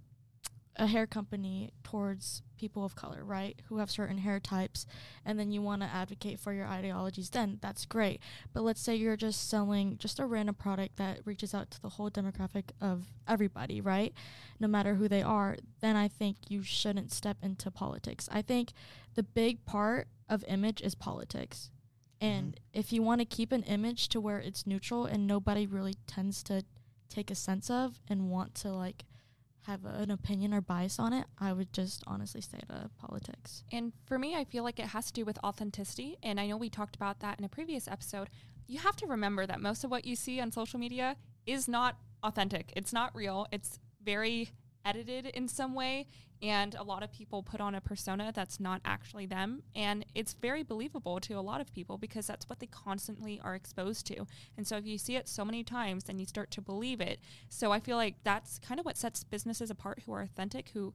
a 0.76 0.86
hair 0.86 1.06
company 1.06 1.72
towards 1.84 2.42
people 2.56 2.84
of 2.84 2.96
color, 2.96 3.24
right? 3.24 3.60
Who 3.68 3.78
have 3.78 3.90
certain 3.90 4.18
hair 4.18 4.40
types, 4.40 4.86
and 5.24 5.38
then 5.38 5.52
you 5.52 5.62
want 5.62 5.82
to 5.82 5.88
advocate 5.88 6.40
for 6.40 6.52
your 6.52 6.66
ideologies, 6.66 7.30
then 7.30 7.58
that's 7.60 7.84
great. 7.84 8.20
But 8.52 8.62
let's 8.62 8.80
say 8.80 8.96
you're 8.96 9.16
just 9.16 9.48
selling 9.48 9.98
just 9.98 10.18
a 10.18 10.26
random 10.26 10.54
product 10.54 10.96
that 10.96 11.20
reaches 11.24 11.54
out 11.54 11.70
to 11.72 11.82
the 11.82 11.90
whole 11.90 12.10
demographic 12.10 12.70
of 12.80 13.06
everybody, 13.28 13.80
right? 13.80 14.12
No 14.58 14.66
matter 14.66 14.94
who 14.94 15.08
they 15.08 15.22
are, 15.22 15.56
then 15.80 15.96
I 15.96 16.08
think 16.08 16.36
you 16.48 16.62
shouldn't 16.62 17.12
step 17.12 17.36
into 17.42 17.70
politics. 17.70 18.28
I 18.32 18.42
think 18.42 18.72
the 19.14 19.22
big 19.22 19.64
part 19.64 20.08
of 20.28 20.44
image 20.48 20.80
is 20.80 20.94
politics. 20.94 21.70
And 22.24 22.52
mm-hmm. 22.52 22.78
if 22.78 22.92
you 22.92 23.02
want 23.02 23.20
to 23.20 23.24
keep 23.24 23.52
an 23.52 23.62
image 23.64 24.08
to 24.10 24.20
where 24.20 24.38
it's 24.38 24.66
neutral 24.66 25.04
and 25.04 25.26
nobody 25.26 25.66
really 25.66 25.94
tends 26.06 26.42
to 26.44 26.64
take 27.08 27.30
a 27.30 27.34
sense 27.34 27.70
of 27.70 28.00
and 28.08 28.30
want 28.30 28.54
to 28.56 28.70
like 28.70 29.04
have 29.66 29.84
an 29.84 30.10
opinion 30.10 30.52
or 30.52 30.60
bias 30.60 30.98
on 30.98 31.12
it, 31.12 31.26
I 31.38 31.52
would 31.52 31.72
just 31.72 32.02
honestly 32.06 32.40
stay 32.40 32.58
out 32.70 32.84
of 32.84 32.96
politics. 32.98 33.64
And 33.72 33.92
for 34.06 34.18
me, 34.18 34.34
I 34.34 34.44
feel 34.44 34.62
like 34.62 34.78
it 34.78 34.86
has 34.86 35.06
to 35.06 35.12
do 35.12 35.24
with 35.24 35.38
authenticity. 35.44 36.18
And 36.22 36.40
I 36.40 36.46
know 36.46 36.56
we 36.56 36.68
talked 36.68 36.96
about 36.96 37.20
that 37.20 37.38
in 37.38 37.44
a 37.44 37.48
previous 37.48 37.88
episode. 37.88 38.28
You 38.66 38.78
have 38.80 38.96
to 38.96 39.06
remember 39.06 39.46
that 39.46 39.60
most 39.60 39.84
of 39.84 39.90
what 39.90 40.04
you 40.04 40.16
see 40.16 40.40
on 40.40 40.50
social 40.50 40.78
media 40.78 41.16
is 41.46 41.68
not 41.68 41.96
authentic, 42.22 42.72
it's 42.74 42.92
not 42.92 43.14
real, 43.14 43.46
it's 43.52 43.78
very 44.02 44.50
edited 44.84 45.26
in 45.26 45.48
some 45.48 45.74
way. 45.74 46.06
And 46.42 46.74
a 46.74 46.82
lot 46.82 47.02
of 47.02 47.10
people 47.10 47.42
put 47.42 47.60
on 47.60 47.74
a 47.74 47.80
persona 47.80 48.30
that's 48.34 48.60
not 48.60 48.82
actually 48.84 49.24
them. 49.24 49.62
And 49.74 50.04
it's 50.14 50.34
very 50.34 50.62
believable 50.62 51.20
to 51.20 51.34
a 51.34 51.40
lot 51.40 51.60
of 51.60 51.72
people 51.72 51.96
because 51.96 52.26
that's 52.26 52.48
what 52.48 52.60
they 52.60 52.66
constantly 52.66 53.40
are 53.42 53.54
exposed 53.54 54.06
to. 54.08 54.26
And 54.56 54.66
so 54.66 54.76
if 54.76 54.86
you 54.86 54.98
see 54.98 55.16
it 55.16 55.28
so 55.28 55.44
many 55.44 55.64
times, 55.64 56.04
then 56.04 56.18
you 56.18 56.26
start 56.26 56.50
to 56.52 56.60
believe 56.60 57.00
it. 57.00 57.20
So 57.48 57.72
I 57.72 57.80
feel 57.80 57.96
like 57.96 58.16
that's 58.24 58.58
kind 58.58 58.78
of 58.78 58.84
what 58.84 58.98
sets 58.98 59.24
businesses 59.24 59.70
apart 59.70 60.02
who 60.04 60.12
are 60.12 60.22
authentic, 60.22 60.70
who 60.74 60.92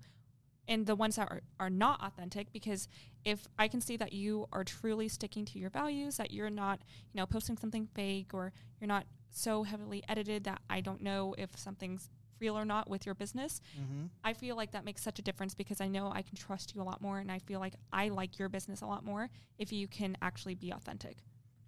and 0.69 0.86
the 0.86 0.96
ones 0.96 1.15
that 1.15 1.27
are, 1.31 1.41
are 1.60 1.69
not 1.69 2.00
authentic 2.01 2.53
because 2.53 2.88
if 3.25 3.48
i 3.58 3.67
can 3.67 3.81
see 3.81 3.98
that 3.98 4.13
you 4.13 4.48
are 4.53 4.63
truly 4.63 5.08
sticking 5.08 5.43
to 5.43 5.58
your 5.60 5.69
values 5.69 6.17
that 6.17 6.31
you're 6.31 6.50
not 6.50 6.79
you 7.12 7.19
know 7.19 7.25
posting 7.25 7.58
something 7.58 7.88
fake 7.96 8.34
or 8.34 8.53
you're 8.79 8.88
not 8.88 9.05
so 9.31 9.63
heavily 9.63 10.03
edited 10.08 10.43
that 10.43 10.62
i 10.69 10.79
don't 10.79 11.01
know 11.01 11.34
if 11.38 11.58
something's 11.58 12.10
real 12.39 12.58
or 12.58 12.65
not 12.65 12.89
with 12.89 13.05
your 13.05 13.15
business 13.15 13.62
Mm-hmm. 13.79 14.05
i 14.24 14.34
feel 14.34 14.55
like 14.55 14.72
that 14.72 14.86
makes 14.86 15.01
such 15.03 15.19
a 15.19 15.22
difference 15.22 15.53
because 15.55 15.81
i 15.81 15.88
know 15.88 16.12
i 16.13 16.22
can 16.22 16.36
trust 16.36 16.74
you 16.75 16.81
a 16.81 16.84
lot 16.84 17.01
more 17.01 17.19
and 17.19 17.31
i 17.31 17.39
feel 17.39 17.60
like 17.60 17.74
i 17.93 18.10
like 18.10 18.39
your 18.39 18.50
business 18.50 18.81
a 18.81 18.86
lot 18.86 19.03
more 19.05 19.29
if 19.58 19.72
you 19.72 19.88
can 19.88 20.17
actually 20.22 20.55
be 20.55 20.72
authentic 20.72 21.17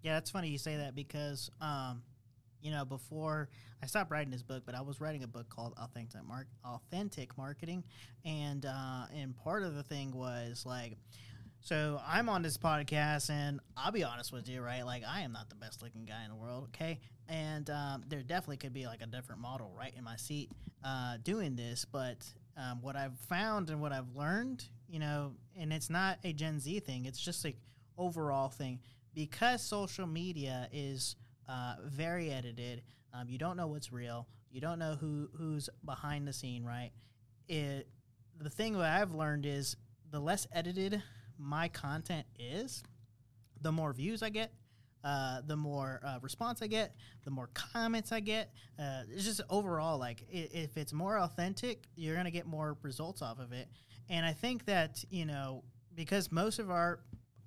Yeah, 0.04 0.14
that's 0.16 0.32
funny 0.32 0.50
you 0.50 0.58
say 0.58 0.78
that 0.78 0.96
because, 0.96 1.50
um, 1.62 2.02
you 2.62 2.72
know, 2.72 2.86
before 2.86 3.50
I 3.84 3.88
stopped 3.88 4.12
writing 4.12 4.32
this 4.32 4.44
book, 4.44 4.64
but 4.68 4.76
I 4.76 4.82
was 4.82 5.02
writing 5.02 5.24
a 5.24 5.28
book 5.28 5.50
called 5.50 5.74
Authentic 5.78 6.24
Mark 6.28 6.48
Authentic 6.64 7.36
Marketing, 7.38 7.84
and 8.24 8.66
uh, 8.66 9.06
and 9.16 9.36
part 9.36 9.64
of 9.64 9.74
the 9.76 9.82
thing 9.84 10.12
was 10.12 10.64
like, 10.66 10.98
so 11.62 12.02
I'm 12.06 12.28
on 12.28 12.42
this 12.42 12.58
podcast, 12.58 13.30
and 13.30 13.60
I'll 13.78 13.92
be 13.92 14.04
honest 14.04 14.34
with 14.34 14.50
you, 14.50 14.62
right? 14.62 14.84
Like, 14.86 15.04
I 15.08 15.22
am 15.22 15.32
not 15.32 15.50
the 15.50 15.56
best 15.56 15.82
looking 15.82 16.06
guy 16.06 16.24
in 16.24 16.30
the 16.30 16.36
world, 16.36 16.70
okay? 16.70 17.00
And 17.30 17.70
um, 17.70 18.04
there 18.08 18.24
definitely 18.24 18.58
could 18.58 18.74
be 18.74 18.88
like 18.88 19.02
a 19.02 19.06
different 19.06 19.42
model 19.42 19.72
right 19.78 19.94
in 19.96 20.04
my 20.04 20.16
seat 20.16 20.52
uh, 20.84 21.18
doing 21.24 21.56
this, 21.56 21.86
but 21.86 22.26
um, 22.58 22.82
what 22.82 22.96
I've 22.96 23.18
found 23.30 23.70
and 23.70 23.80
what 23.80 23.92
I've 23.92 24.16
learned, 24.16 24.68
you 24.90 25.00
know, 25.00 25.34
and 25.56 25.72
it's 25.72 25.90
not 25.90 26.18
a 26.24 26.34
Gen 26.34 26.60
Z 26.60 26.80
thing, 26.82 27.06
it's 27.06 27.20
just 27.20 27.46
like 27.46 27.58
overall 27.98 28.50
thing 28.50 28.80
because 29.14 29.62
social 29.62 30.08
media 30.08 30.68
is 30.72 31.16
uh, 31.48 31.76
very 31.86 32.32
edited. 32.32 32.82
Um, 33.14 33.30
you 33.30 33.38
don't 33.38 33.58
know 33.58 33.68
what's 33.68 33.92
real. 33.92 34.28
You 34.50 34.62
don't 34.62 34.80
know 34.80 34.96
who 35.00 35.30
who's 35.38 35.70
behind 35.86 36.28
the 36.28 36.34
scene, 36.34 36.64
right? 36.64 36.92
It 37.48 37.88
the 38.40 38.50
thing 38.50 38.74
that 38.74 39.02
I've 39.02 39.14
learned 39.14 39.46
is 39.46 39.76
the 40.10 40.20
less 40.20 40.48
edited 40.52 41.02
my 41.38 41.68
content 41.68 42.26
is, 42.40 42.84
the 43.62 43.72
more 43.72 43.94
views 43.94 44.24
I 44.24 44.30
get, 44.30 44.52
uh, 45.04 45.42
the 45.46 45.56
more 45.56 46.00
uh, 46.06 46.20
response 46.22 46.62
I 46.62 46.68
get, 46.68 46.96
the 47.24 47.32
more 47.32 47.50
comments 47.54 48.12
I 48.12 48.20
get. 48.20 48.54
Uh, 48.80 49.04
it's 49.10 49.26
just 49.26 49.42
overall 49.50 49.98
like 49.98 50.24
if 50.30 50.78
it's 50.78 50.94
more 50.94 51.20
authentic, 51.20 51.88
you're 51.96 52.16
gonna 52.16 52.32
get 52.32 52.46
more 52.46 52.78
results 52.84 53.22
off 53.22 53.40
of 53.40 53.52
it. 53.52 53.68
And 54.10 54.26
I 54.26 54.34
think 54.34 54.66
that 54.66 55.04
you 55.10 55.26
know 55.26 55.64
because 55.96 56.32
most 56.32 56.60
of 56.60 56.70
our 56.70 57.00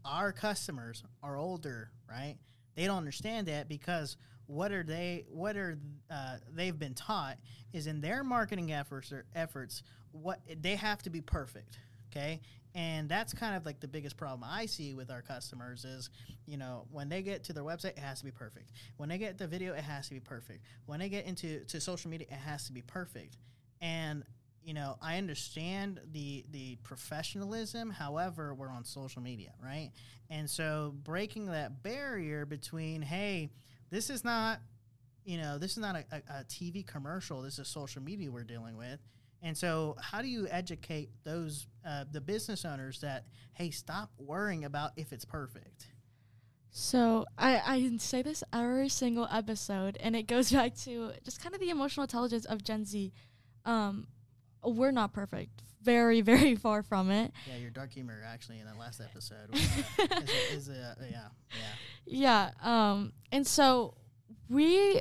our 0.05 0.33
customers 0.33 1.05
are 1.23 1.37
older, 1.37 1.91
right? 2.09 2.37
They 2.75 2.87
don't 2.87 2.99
understand 2.99 3.47
that 3.49 3.69
because 3.69 4.17
what 4.47 4.73
are 4.73 4.83
they 4.83 5.25
what 5.29 5.57
are 5.57 5.79
uh, 6.11 6.37
they've 6.53 6.79
been 6.79 6.95
taught 6.95 7.39
is 7.73 7.87
in 7.87 8.01
their 8.01 8.25
marketing 8.25 8.73
efforts 8.73 9.13
or 9.13 9.27
efforts 9.35 9.83
what 10.13 10.41
they 10.61 10.77
have 10.77 11.03
to 11.03 11.11
be 11.11 11.21
perfect 11.21 11.79
okay? 12.15 12.41
And 12.75 13.09
that's 13.09 13.33
kind 13.33 13.55
of 13.57 13.65
like 13.65 13.79
the 13.79 13.87
biggest 13.87 14.17
problem 14.17 14.49
i 14.51 14.67
see 14.67 14.95
with 14.95 15.11
our 15.11 15.23
customers 15.23 15.85
is 15.85 16.11
you 16.45 16.57
know 16.57 16.87
when 16.91 17.09
they 17.09 17.23
get 17.23 17.45
to 17.45 17.53
their 17.53 17.63
website 17.63 17.97
it 17.97 17.99
has 17.99 18.19
to 18.19 18.25
be 18.25 18.31
perfect. 18.31 18.71
When 18.97 19.09
they 19.09 19.19
get 19.19 19.39
the 19.39 19.47
video 19.47 19.75
it 19.75 19.85
has 19.85 20.09
to 20.09 20.15
be 20.15 20.21
perfect. 20.21 20.65
When 20.87 21.01
they 21.01 21.09
get 21.09 21.27
into 21.27 21.65
to 21.65 21.81
social 21.81 22.11
media 22.11 22.27
it 22.31 22.37
has 22.37 22.67
to 22.67 22.73
be 22.73 22.83
perfect. 22.83 23.37
And 23.81 24.25
you 24.63 24.73
know 24.73 24.97
i 25.03 25.19
understand 25.19 26.01
the 26.13 26.43
the 26.51 26.77
professionalism 26.77 27.91
however 27.91 28.55
we're 28.55 28.71
on 28.71 28.85
social 28.85 29.23
media 29.23 29.53
right? 29.63 29.91
And 30.31 30.49
so 30.49 30.95
breaking 31.05 31.47
that 31.47 31.83
barrier 31.83 32.47
between 32.47 33.03
hey 33.03 33.51
this 33.91 34.11
is 34.11 34.25
not 34.25 34.61
you 35.25 35.39
know 35.39 35.59
this 35.59 35.73
is 35.73 35.79
not 35.79 35.97
a, 35.97 36.05
a, 36.13 36.17
a 36.41 36.45
tv 36.45 36.87
commercial 36.87 37.43
this 37.43 37.59
is 37.59 37.69
social 37.69 38.03
media 38.03 38.31
we're 38.31 38.43
dealing 38.43 38.77
with 38.77 39.01
and 39.45 39.57
so 39.57 39.95
how 40.01 40.21
do 40.23 40.27
you 40.29 40.49
educate 40.51 41.11
those 41.23 41.67
uh, 41.87 42.05
the 42.11 42.21
business 42.21 42.65
owners 42.65 43.01
that 43.01 43.27
hey 43.53 43.71
stop 43.71 44.11
worrying 44.19 44.65
about 44.65 44.91
if 44.97 45.13
it's 45.13 45.25
perfect 45.25 45.87
So 46.71 47.25
I, 47.39 47.61
I 47.65 47.97
say 47.99 48.23
this 48.23 48.43
every 48.53 48.89
single 48.89 49.29
episode, 49.31 49.97
and 50.01 50.17
it 50.17 50.27
goes 50.27 50.51
back 50.59 50.75
to 50.85 51.13
just 51.25 51.41
kind 51.41 51.55
of 51.55 51.61
the 51.61 51.71
emotional 51.71 52.03
intelligence 52.03 52.47
of 52.47 52.65
Gen 52.65 52.85
Z. 52.85 53.13
Um, 53.65 54.09
we're 54.65 54.91
not 54.91 55.13
perfect, 55.13 55.63
very, 55.83 56.21
very 56.33 56.57
far 56.57 56.83
from 56.83 57.11
it. 57.13 57.31
yeah 57.49 57.57
your 57.59 57.71
dark 57.71 57.93
humor 57.93 58.21
actually 58.27 58.59
in 58.59 58.67
the 58.67 58.75
last 58.75 59.01
episode 59.01 59.51
was, 59.53 59.61
uh, 60.01 60.21
is, 60.23 60.31
a, 60.31 60.55
is 60.57 60.69
a, 60.69 60.97
yeah 61.11 61.29
Yeah. 62.07 62.51
yeah 62.63 62.91
Um, 62.91 63.13
and 63.31 63.47
so 63.47 63.95
we 64.49 65.01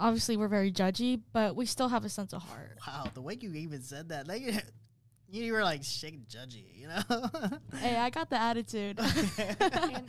obviously 0.00 0.36
we're 0.36 0.48
very 0.48 0.72
judgy, 0.72 1.20
but 1.32 1.54
we 1.54 1.66
still 1.66 1.88
have 1.88 2.04
a 2.04 2.08
sense 2.08 2.32
of 2.32 2.42
heart. 2.42 2.78
wow 2.86 3.04
the 3.14 3.20
way 3.20 3.36
you 3.40 3.52
even 3.54 3.82
said 3.82 4.08
that 4.08 4.26
like 4.26 4.42
you 5.28 5.52
were 5.52 5.62
like 5.62 5.84
shake 5.84 6.26
judgy 6.28 6.64
you 6.74 6.88
know 6.88 7.02
hey, 7.76 7.96
I 7.96 8.10
got 8.10 8.30
the 8.30 8.40
attitude. 8.40 8.98
and 9.38 10.04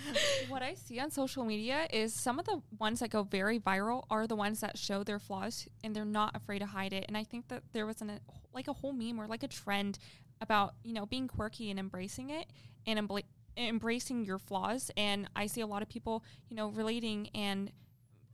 what 0.49 0.63
I 0.63 0.73
see 0.73 0.99
on 0.99 1.11
social 1.11 1.45
media 1.45 1.87
is 1.91 2.13
some 2.13 2.39
of 2.39 2.45
the 2.45 2.61
ones 2.79 3.01
that 3.01 3.09
go 3.11 3.23
very 3.23 3.59
viral 3.59 4.03
are 4.09 4.25
the 4.25 4.35
ones 4.35 4.61
that 4.61 4.77
show 4.77 5.03
their 5.03 5.19
flaws 5.19 5.67
and 5.83 5.95
they're 5.95 6.05
not 6.05 6.35
afraid 6.35 6.59
to 6.59 6.65
hide 6.65 6.93
it. 6.93 7.05
And 7.07 7.15
I 7.17 7.23
think 7.23 7.49
that 7.49 7.63
there 7.73 7.85
was 7.85 8.01
an, 8.01 8.19
like 8.53 8.67
a 8.67 8.73
whole 8.73 8.93
meme 8.93 9.19
or 9.19 9.27
like 9.27 9.43
a 9.43 9.47
trend 9.47 9.99
about, 10.41 10.73
you 10.83 10.93
know, 10.93 11.05
being 11.05 11.27
quirky 11.27 11.69
and 11.69 11.79
embracing 11.79 12.31
it 12.31 12.47
and 12.87 12.97
embla- 12.97 13.23
embracing 13.57 14.25
your 14.25 14.39
flaws. 14.39 14.89
And 14.97 15.29
I 15.35 15.45
see 15.45 15.61
a 15.61 15.67
lot 15.67 15.83
of 15.83 15.89
people, 15.89 16.23
you 16.49 16.55
know, 16.55 16.69
relating 16.69 17.29
and 17.35 17.71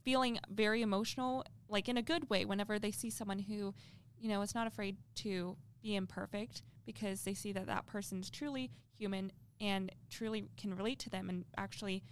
feeling 0.08 0.38
very 0.48 0.80
emotional, 0.80 1.44
like 1.68 1.86
in 1.86 1.98
a 1.98 2.02
good 2.02 2.30
way, 2.30 2.46
whenever 2.46 2.78
they 2.78 2.90
see 2.90 3.10
someone 3.10 3.38
who, 3.40 3.74
you 4.18 4.26
know, 4.26 4.40
is 4.40 4.54
not 4.54 4.66
afraid 4.66 4.96
to 5.14 5.54
be 5.82 5.94
imperfect 5.94 6.62
because 6.86 7.24
they 7.24 7.34
see 7.34 7.52
that 7.52 7.66
that 7.66 7.84
person's 7.84 8.30
truly 8.30 8.70
human 8.96 9.30
and 9.60 9.92
truly 10.08 10.48
can 10.56 10.74
relate 10.74 10.98
to 10.98 11.10
them 11.10 11.28
and 11.28 11.44
actually, 11.58 12.02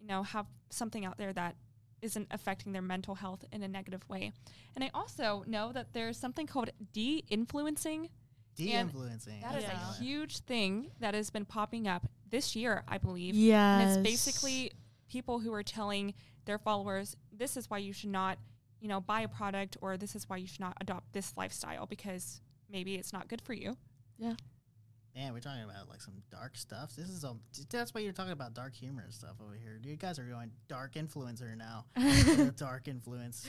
you 0.00 0.06
know, 0.08 0.24
have 0.24 0.46
something 0.70 1.04
out 1.04 1.16
there 1.16 1.32
that 1.32 1.54
isn't 2.02 2.26
affecting 2.32 2.72
their 2.72 2.82
mental 2.82 3.14
health 3.14 3.44
in 3.52 3.62
a 3.62 3.68
negative 3.68 4.02
way. 4.08 4.32
And 4.74 4.82
I 4.82 4.90
also 4.92 5.44
know 5.46 5.70
that 5.70 5.92
there's 5.92 6.18
something 6.18 6.48
called 6.48 6.70
de-influencing. 6.92 8.08
de-influencing 8.56 9.40
That 9.42 9.54
is 9.54 9.62
Yeah. 9.62 9.90
a 9.90 10.02
huge 10.02 10.38
thing 10.40 10.90
that 10.98 11.14
has 11.14 11.30
been 11.30 11.44
popping 11.44 11.86
up 11.86 12.08
this 12.28 12.56
year, 12.56 12.82
I 12.88 12.98
believe. 12.98 13.36
yes. 13.36 13.80
And 13.80 13.82
it's 13.82 14.02
basically 14.10 14.72
people 15.08 15.38
who 15.38 15.52
are 15.52 15.62
telling 15.62 16.14
their 16.44 16.58
followers, 16.58 17.16
this 17.36 17.56
is 17.56 17.70
why 17.70 17.78
you 17.78 17.92
should 17.92 18.10
not, 18.10 18.38
you 18.80 18.88
know, 18.88 19.00
buy 19.00 19.22
a 19.22 19.28
product 19.28 19.76
or 19.80 19.96
this 19.96 20.14
is 20.14 20.28
why 20.28 20.36
you 20.36 20.46
should 20.46 20.60
not 20.60 20.76
adopt 20.80 21.12
this 21.12 21.32
lifestyle 21.36 21.86
because 21.86 22.40
maybe 22.70 22.94
it's 22.94 23.12
not 23.12 23.28
good 23.28 23.40
for 23.40 23.52
you. 23.52 23.76
Yeah. 24.18 24.34
Man, 25.14 25.32
we're 25.32 25.40
talking 25.40 25.62
about 25.62 25.88
like 25.88 26.00
some 26.00 26.14
dark 26.30 26.56
stuff. 26.56 26.96
This 26.96 27.08
is 27.08 27.22
a 27.22 27.36
that's 27.70 27.94
why 27.94 28.00
you're 28.00 28.12
talking 28.12 28.32
about 28.32 28.52
dark 28.52 28.74
humor 28.74 29.02
and 29.04 29.14
stuff 29.14 29.36
over 29.40 29.54
here. 29.54 29.78
You 29.82 29.94
guys 29.94 30.18
are 30.18 30.24
going 30.24 30.50
dark 30.66 30.94
influencer 30.94 31.56
now. 31.56 31.84
Dark 32.56 32.88
influence, 32.88 33.46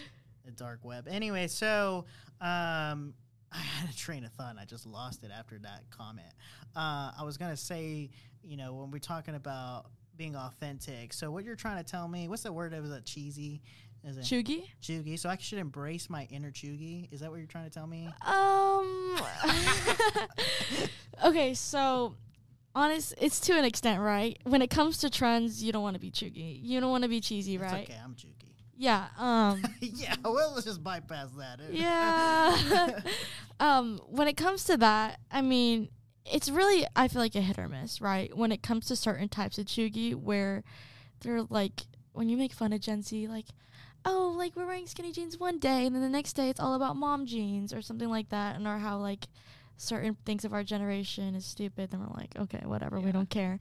a 0.47 0.51
dark 0.51 0.85
web. 0.85 1.07
Anyway, 1.09 1.47
so 1.47 2.05
um, 2.39 3.15
I 3.51 3.57
had 3.57 3.89
a 3.89 3.95
train 3.95 4.23
of 4.25 4.31
thought. 4.33 4.51
and 4.51 4.59
I 4.59 4.65
just 4.65 4.85
lost 4.85 5.23
it 5.23 5.31
after 5.35 5.57
that 5.59 5.85
comment. 5.89 6.27
Uh, 6.75 7.11
I 7.17 7.23
was 7.23 7.37
gonna 7.37 7.57
say, 7.57 8.11
you 8.43 8.57
know, 8.57 8.75
when 8.75 8.91
we're 8.91 8.99
talking 8.99 9.33
about 9.33 9.87
being 10.17 10.35
authentic. 10.35 11.13
So 11.13 11.31
what 11.31 11.43
you're 11.43 11.55
trying 11.55 11.83
to 11.83 11.89
tell 11.89 12.07
me? 12.07 12.27
What's 12.27 12.43
the 12.43 12.53
word? 12.53 12.73
It 12.73 12.81
was 12.81 12.91
a 12.91 13.01
cheesy. 13.01 13.61
Is 14.03 14.17
it 14.17 14.23
Cheugy? 14.23 14.65
cheugy? 14.83 15.17
So 15.17 15.29
I 15.29 15.37
should 15.37 15.57
embrace 15.57 16.09
my 16.09 16.27
inner 16.29 16.51
cheugy. 16.51 17.11
Is 17.11 17.21
that 17.21 17.31
what 17.31 17.37
you're 17.37 17.47
trying 17.47 17.63
to 17.65 17.71
tell 17.71 17.87
me? 17.87 18.07
Um. 18.25 19.17
okay, 21.25 21.53
so 21.55 22.15
honest, 22.75 23.15
it's 23.17 23.39
to 23.41 23.57
an 23.57 23.65
extent, 23.65 24.01
right? 24.01 24.37
When 24.43 24.61
it 24.61 24.69
comes 24.69 24.97
to 24.99 25.09
trends, 25.09 25.63
you 25.63 25.71
don't 25.71 25.81
want 25.81 25.95
to 25.95 25.99
be 25.99 26.11
cheugy. 26.11 26.59
You 26.61 26.79
don't 26.79 26.91
want 26.91 27.03
to 27.03 27.09
be 27.09 27.19
cheesy, 27.19 27.55
It's 27.55 27.63
right? 27.63 27.89
okay. 27.89 27.99
I'm 28.03 28.13
cheugy. 28.13 28.31
Yeah. 28.77 29.07
Um. 29.17 29.63
yeah. 29.79 30.15
Well, 30.23 30.51
let's 30.53 30.65
just 30.65 30.83
bypass 30.83 31.29
that. 31.37 31.59
yeah. 31.71 32.99
um. 33.59 33.99
When 34.09 34.27
it 34.27 34.37
comes 34.37 34.65
to 34.65 34.77
that, 34.77 35.19
I 35.31 35.41
mean, 35.41 35.89
it's 36.25 36.49
really 36.49 36.85
I 36.95 37.07
feel 37.07 37.21
like 37.21 37.35
a 37.35 37.41
hit 37.41 37.59
or 37.59 37.69
miss, 37.69 38.01
right? 38.01 38.35
When 38.35 38.51
it 38.51 38.63
comes 38.63 38.87
to 38.87 38.95
certain 38.95 39.29
types 39.29 39.57
of 39.57 39.65
cheugy, 39.65 40.15
where 40.15 40.63
they're 41.21 41.43
like 41.43 41.83
when 42.13 42.29
you 42.29 42.37
make 42.37 42.53
fun 42.53 42.73
of 42.73 42.81
Gen 42.81 43.01
Z, 43.01 43.27
like. 43.27 43.45
Oh, 44.07 44.35
like 44.37 44.55
we're 44.55 44.67
wearing 44.67 44.85
skinny 44.85 45.11
jeans 45.11 45.39
one 45.39 45.57
day, 45.57 45.87
and 45.87 45.95
then 45.95 46.03
the 46.03 46.09
next 46.09 46.33
day 46.33 46.49
it's 46.49 46.59
all 46.59 46.75
about 46.75 46.95
mom 46.95 47.25
jeans 47.25 47.73
or 47.73 47.81
something 47.81 48.07
like 48.07 48.29
that, 48.29 48.55
and 48.55 48.67
or 48.67 48.77
how 48.77 48.99
like 48.99 49.25
certain 49.77 50.15
things 50.25 50.45
of 50.45 50.53
our 50.53 50.63
generation 50.63 51.35
is 51.35 51.45
stupid, 51.45 51.91
then 51.91 51.99
we're 51.99 52.15
like, 52.15 52.35
okay, 52.37 52.61
whatever, 52.65 52.99
we 52.99 53.11
don't 53.11 53.29
care. 53.29 53.59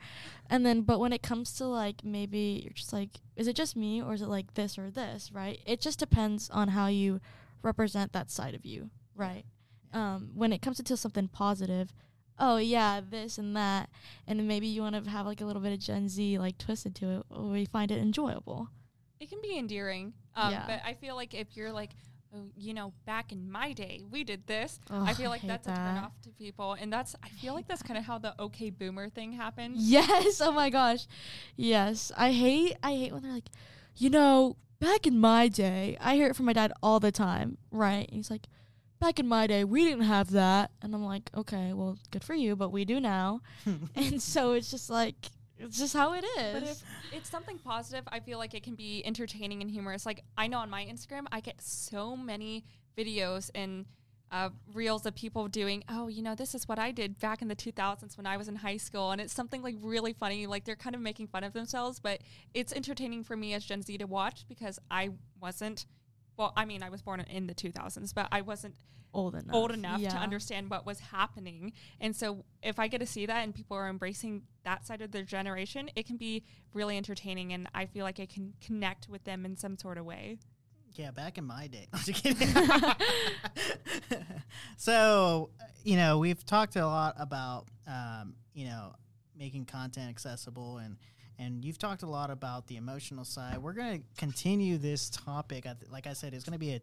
And 0.49 0.65
then, 0.65 0.83
but 0.83 1.01
when 1.01 1.13
it 1.13 1.23
comes 1.23 1.53
to 1.55 1.65
like 1.67 2.05
maybe 2.05 2.61
you're 2.63 2.73
just 2.73 2.93
like, 2.93 3.21
is 3.37 3.49
it 3.49 3.57
just 3.57 3.77
me 3.77 4.03
or 4.03 4.15
is 4.15 4.23
it 4.23 4.29
like 4.29 4.55
this 4.55 4.79
or 4.79 4.91
this, 4.91 5.31
right? 5.33 5.61
It 5.67 5.81
just 5.81 5.99
depends 5.99 6.51
on 6.51 6.69
how 6.69 6.87
you 6.87 7.21
represent 7.63 8.13
that 8.13 8.31
side 8.31 8.55
of 8.55 8.65
you, 8.65 8.91
right? 9.15 9.45
Um, 9.93 10.31
when 10.35 10.53
it 10.53 10.63
comes 10.63 10.83
to 10.83 10.97
something 10.97 11.29
positive, 11.29 11.93
oh 12.39 12.57
yeah, 12.57 13.01
this 13.09 13.39
and 13.39 13.57
that, 13.57 13.91
and 14.27 14.39
then 14.39 14.47
maybe 14.47 14.67
you 14.67 14.83
want 14.83 15.03
to 15.05 15.11
have 15.11 15.27
like 15.27 15.41
a 15.41 15.45
little 15.45 15.63
bit 15.63 15.73
of 15.73 15.79
Gen 15.79 16.09
Z 16.09 16.39
like 16.39 16.59
twisted 16.59 16.95
to 16.97 17.11
it, 17.19 17.27
or 17.31 17.45
we 17.51 17.65
find 17.67 17.91
it 17.91 17.99
enjoyable. 17.99 18.69
It 19.21 19.29
can 19.31 19.41
be 19.41 19.57
endearing. 19.59 20.13
Um, 20.35 20.51
Yeah. 20.53 20.65
But 20.67 20.81
I 20.85 20.95
feel 20.95 21.15
like 21.15 21.33
if 21.35 21.57
you're 21.57 21.73
like, 21.73 21.91
oh, 22.35 22.51
you 22.57 22.75
know, 22.75 22.93
back 23.07 23.33
in 23.33 23.51
my 23.51 23.73
day, 23.73 24.03
we 24.11 24.25
did 24.25 24.47
this. 24.47 24.79
I 24.91 25.15
feel 25.15 25.31
like 25.31 25.41
hate 25.43 25.49
that's 25.49 25.67
a 25.69 25.71
turn 25.75 25.97
off 25.99 26.21
to 26.23 26.31
people. 26.31 26.73
And 26.75 26.93
that's, 26.93 27.15
I 27.23 27.29
feel 27.29 27.55
like 27.55 27.67
that's 27.69 27.83
kind 27.83 27.97
of 27.97 28.05
how 28.05 28.19
the 28.19 28.35
okay 28.43 28.71
boomer 28.71 29.09
thing 29.09 29.33
happened. 29.33 29.77
Yes. 29.79 30.41
Oh 30.41 30.51
my 30.53 30.69
gosh. 30.71 31.07
Yes. 31.57 32.11
I 32.17 32.33
hate 32.33 32.77
I 32.83 32.93
hate 32.93 33.13
when 33.13 33.23
they're 33.23 33.33
like, 33.33 33.49
you 33.97 34.11
know, 34.11 34.57
back 34.81 35.07
in 35.07 35.19
my 35.19 35.49
day, 35.49 35.97
I 36.01 36.17
hear 36.17 36.27
it 36.27 36.37
from 36.37 36.47
my 36.47 36.53
dad 36.53 36.73
all 36.83 36.99
the 37.01 37.13
time, 37.13 37.57
right? 37.71 38.07
And 38.09 38.17
he's 38.17 38.31
like, 38.31 38.49
back 39.05 39.21
in 39.21 39.29
my 39.29 39.47
day, 39.47 39.65
we 39.65 39.85
didn't 39.85 40.05
have 40.05 40.31
that. 40.31 40.71
And 40.81 40.95
I'm 40.95 41.05
like, 41.05 41.31
okay, 41.37 41.75
well, 41.75 41.99
good 42.11 42.25
for 42.25 42.35
you, 42.35 42.57
but 42.57 42.71
we 42.71 42.85
do 42.87 43.01
now. 43.01 43.43
and 43.95 44.23
so 44.23 44.53
it's 44.53 44.71
just 44.71 44.89
like 44.89 45.15
it's 45.59 45.79
just 45.79 45.95
how 45.95 46.15
it 46.15 46.25
is. 46.39 46.53
But 46.53 46.63
if 46.63 46.83
it's 47.13 47.31
something 47.31 47.59
positive, 47.59 48.05
I 48.09 48.21
feel 48.21 48.39
like 48.39 48.55
it 48.55 48.63
can 48.63 48.75
be 48.75 49.03
entertaining 49.05 49.61
and 49.61 49.71
humorous. 49.71 50.07
Like 50.07 50.25
I 50.39 50.47
know 50.47 50.59
on 50.59 50.71
my 50.71 50.85
Instagram, 50.85 51.27
I 51.31 51.41
get 51.41 51.61
so 51.61 52.17
many 52.17 52.65
videos 52.97 53.51
and 53.55 53.85
uh, 54.33 54.49
reels 54.73 55.07
of 55.07 55.15
people 55.15 55.49
doing, 55.49 55.85
oh, 55.89 56.09
you 56.09 56.23
know, 56.23 56.35
this 56.35 56.55
is 56.55 56.67
what 56.67 56.79
I 56.79 56.91
did 56.91 57.21
back 57.21 57.43
in 57.43 57.49
the 57.49 57.55
2000s 57.55 58.17
when 58.17 58.27
I 58.27 58.37
was 58.37 58.49
in 58.49 58.57
high 58.57 58.79
school, 58.79 59.13
and 59.13 59.21
it's 59.21 59.35
something 59.35 59.63
like 59.63 59.77
really 59.81 60.13
funny. 60.15 60.47
Like 60.47 60.65
they're 60.65 60.77
kind 60.77 60.97
of 60.97 61.03
making 61.03 61.29
fun 61.29 61.45
of 61.45 61.53
themselves, 61.53 62.01
but 62.01 62.23
it's 62.55 62.73
entertaining 62.73 63.23
for 63.23 63.37
me 63.37 63.53
as 63.53 63.65
Gen 63.65 63.83
Z 63.83 63.99
to 63.99 64.07
watch 64.07 64.47
because 64.49 64.79
I 64.91 65.11
wasn't. 65.41 65.87
Well, 66.37 66.53
I 66.57 66.65
mean, 66.65 66.83
I 66.83 66.91
was 66.91 67.03
born 67.03 67.21
in 67.21 67.47
the 67.47 67.55
2000s, 67.55 68.13
but 68.15 68.29
I 68.33 68.41
wasn't 68.41 68.75
old 69.15 69.35
enough. 69.35 69.55
old 69.55 69.71
enough 69.71 70.01
to 70.03 70.17
understand 70.17 70.71
what 70.71 70.85
was 70.85 70.99
happening. 71.01 71.73
And 72.01 72.15
so 72.15 72.45
if 72.63 72.79
I 72.79 72.89
get 72.89 72.99
to 72.99 73.07
see 73.07 73.27
that 73.27 73.45
and 73.45 73.55
people 73.55 73.77
are 73.77 73.89
embracing 73.89 74.43
that 74.65 74.87
side 74.87 75.01
of 75.01 75.13
their 75.13 75.23
generation, 75.23 75.89
it 75.95 76.07
can 76.07 76.17
be 76.17 76.45
really 76.73 76.97
entertaining 76.97 77.53
and 77.53 77.69
I 77.75 77.87
feel 77.87 78.05
like 78.05 78.21
I 78.21 78.27
can 78.27 78.55
connect 78.61 79.09
with 79.09 79.25
them 79.25 79.45
in 79.45 79.57
some 79.57 79.79
sort 79.79 79.99
of 79.99 80.05
way. 80.05 80.39
Yeah, 80.95 81.11
back 81.11 81.39
in 81.39 81.45
my 81.45 81.67
day. 81.67 81.89
I'm 81.93 82.01
just 82.01 82.23
kidding. 82.23 82.49
so, 84.77 85.51
you 85.83 85.97
know, 85.97 86.19
we've 86.19 86.45
talked 86.45 86.77
a 86.77 86.87
lot 86.87 87.15
about, 87.19 87.67
um, 87.87 88.35
you 88.53 88.67
know, 88.67 88.95
making 89.37 89.67
content 89.67 90.09
accessible 90.09 90.79
and 90.79 90.97
and 91.39 91.65
you've 91.65 91.79
talked 91.79 92.05
a 92.05 92.07
lot 92.07 92.31
about 92.31 92.69
the 92.69 92.77
emotional 92.77 93.25
side. 93.25 93.59
We're 93.59 93.73
going 93.73 93.99
to 93.99 94.05
continue 94.17 94.79
this 94.79 95.11
topic. 95.11 95.67
Like 95.91 96.07
I 96.07 96.13
said, 96.13 96.33
it's 96.33 96.45
going 96.45 96.53
to 96.53 96.59
be 96.59 96.75
a, 96.75 96.81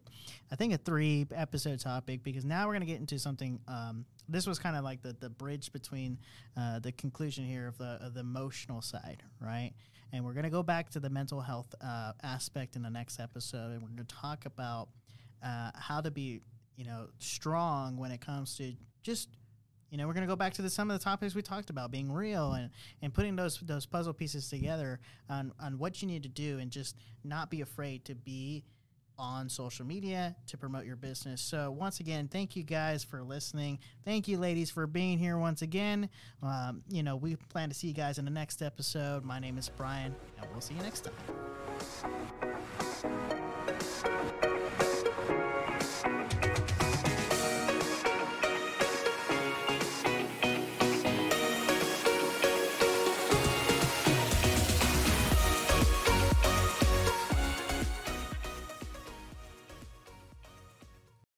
I 0.50 0.56
think 0.56 0.74
a 0.74 0.76
three 0.76 1.26
episode 1.34 1.80
topic 1.80 2.22
because 2.22 2.44
now 2.44 2.66
we're 2.66 2.74
going 2.74 2.80
to 2.80 2.86
get 2.86 3.00
into 3.00 3.18
something. 3.18 3.60
Um, 3.66 4.04
this 4.28 4.46
was 4.46 4.58
kind 4.58 4.76
of 4.76 4.84
like 4.84 5.02
the, 5.02 5.16
the 5.18 5.30
bridge 5.30 5.72
between 5.72 6.18
uh, 6.56 6.80
the 6.80 6.92
conclusion 6.92 7.46
here 7.46 7.66
of 7.66 7.78
the 7.78 7.98
of 8.02 8.14
the 8.14 8.20
emotional 8.20 8.82
side, 8.82 9.22
right? 9.40 9.72
And 10.12 10.24
we're 10.24 10.34
going 10.34 10.44
to 10.44 10.50
go 10.50 10.62
back 10.62 10.90
to 10.90 11.00
the 11.00 11.08
mental 11.08 11.40
health 11.40 11.74
uh, 11.80 12.12
aspect 12.22 12.76
in 12.76 12.82
the 12.82 12.90
next 12.90 13.18
episode, 13.18 13.72
and 13.72 13.80
we're 13.80 13.88
going 13.88 14.06
to 14.06 14.14
talk 14.14 14.44
about 14.44 14.88
uh, 15.42 15.70
how 15.74 16.02
to 16.02 16.10
be, 16.10 16.42
you 16.76 16.84
know, 16.84 17.08
strong 17.18 17.96
when 17.96 18.10
it 18.10 18.20
comes 18.20 18.56
to 18.58 18.74
just, 19.02 19.30
you 19.92 19.98
know, 19.98 20.06
we're 20.06 20.14
going 20.14 20.26
to 20.26 20.28
go 20.28 20.36
back 20.36 20.54
to 20.54 20.62
the, 20.62 20.70
some 20.70 20.90
of 20.90 20.98
the 20.98 21.04
topics 21.04 21.34
we 21.34 21.42
talked 21.42 21.68
about, 21.68 21.90
being 21.90 22.10
real 22.10 22.54
and, 22.54 22.70
and 23.02 23.12
putting 23.12 23.36
those 23.36 23.60
those 23.60 23.84
puzzle 23.84 24.14
pieces 24.14 24.48
together 24.48 24.98
on 25.28 25.52
on 25.60 25.78
what 25.78 26.00
you 26.00 26.08
need 26.08 26.22
to 26.22 26.30
do, 26.30 26.58
and 26.58 26.70
just 26.70 26.96
not 27.24 27.50
be 27.50 27.60
afraid 27.60 28.06
to 28.06 28.14
be 28.14 28.64
on 29.18 29.50
social 29.50 29.84
media 29.84 30.34
to 30.46 30.56
promote 30.56 30.86
your 30.86 30.96
business. 30.96 31.42
So 31.42 31.70
once 31.70 32.00
again, 32.00 32.26
thank 32.26 32.56
you 32.56 32.62
guys 32.62 33.04
for 33.04 33.22
listening. 33.22 33.78
Thank 34.02 34.28
you, 34.28 34.38
ladies, 34.38 34.70
for 34.70 34.86
being 34.86 35.18
here 35.18 35.36
once 35.36 35.60
again. 35.60 36.08
Um, 36.42 36.82
you 36.88 37.02
know, 37.02 37.16
we 37.16 37.36
plan 37.36 37.68
to 37.68 37.74
see 37.74 37.88
you 37.88 37.94
guys 37.94 38.16
in 38.16 38.24
the 38.24 38.30
next 38.30 38.62
episode. 38.62 39.24
My 39.24 39.38
name 39.38 39.58
is 39.58 39.68
Brian, 39.68 40.16
and 40.40 40.50
we'll 40.52 40.62
see 40.62 40.72
you 40.72 40.82
next 40.82 41.06
time. 43.02 43.31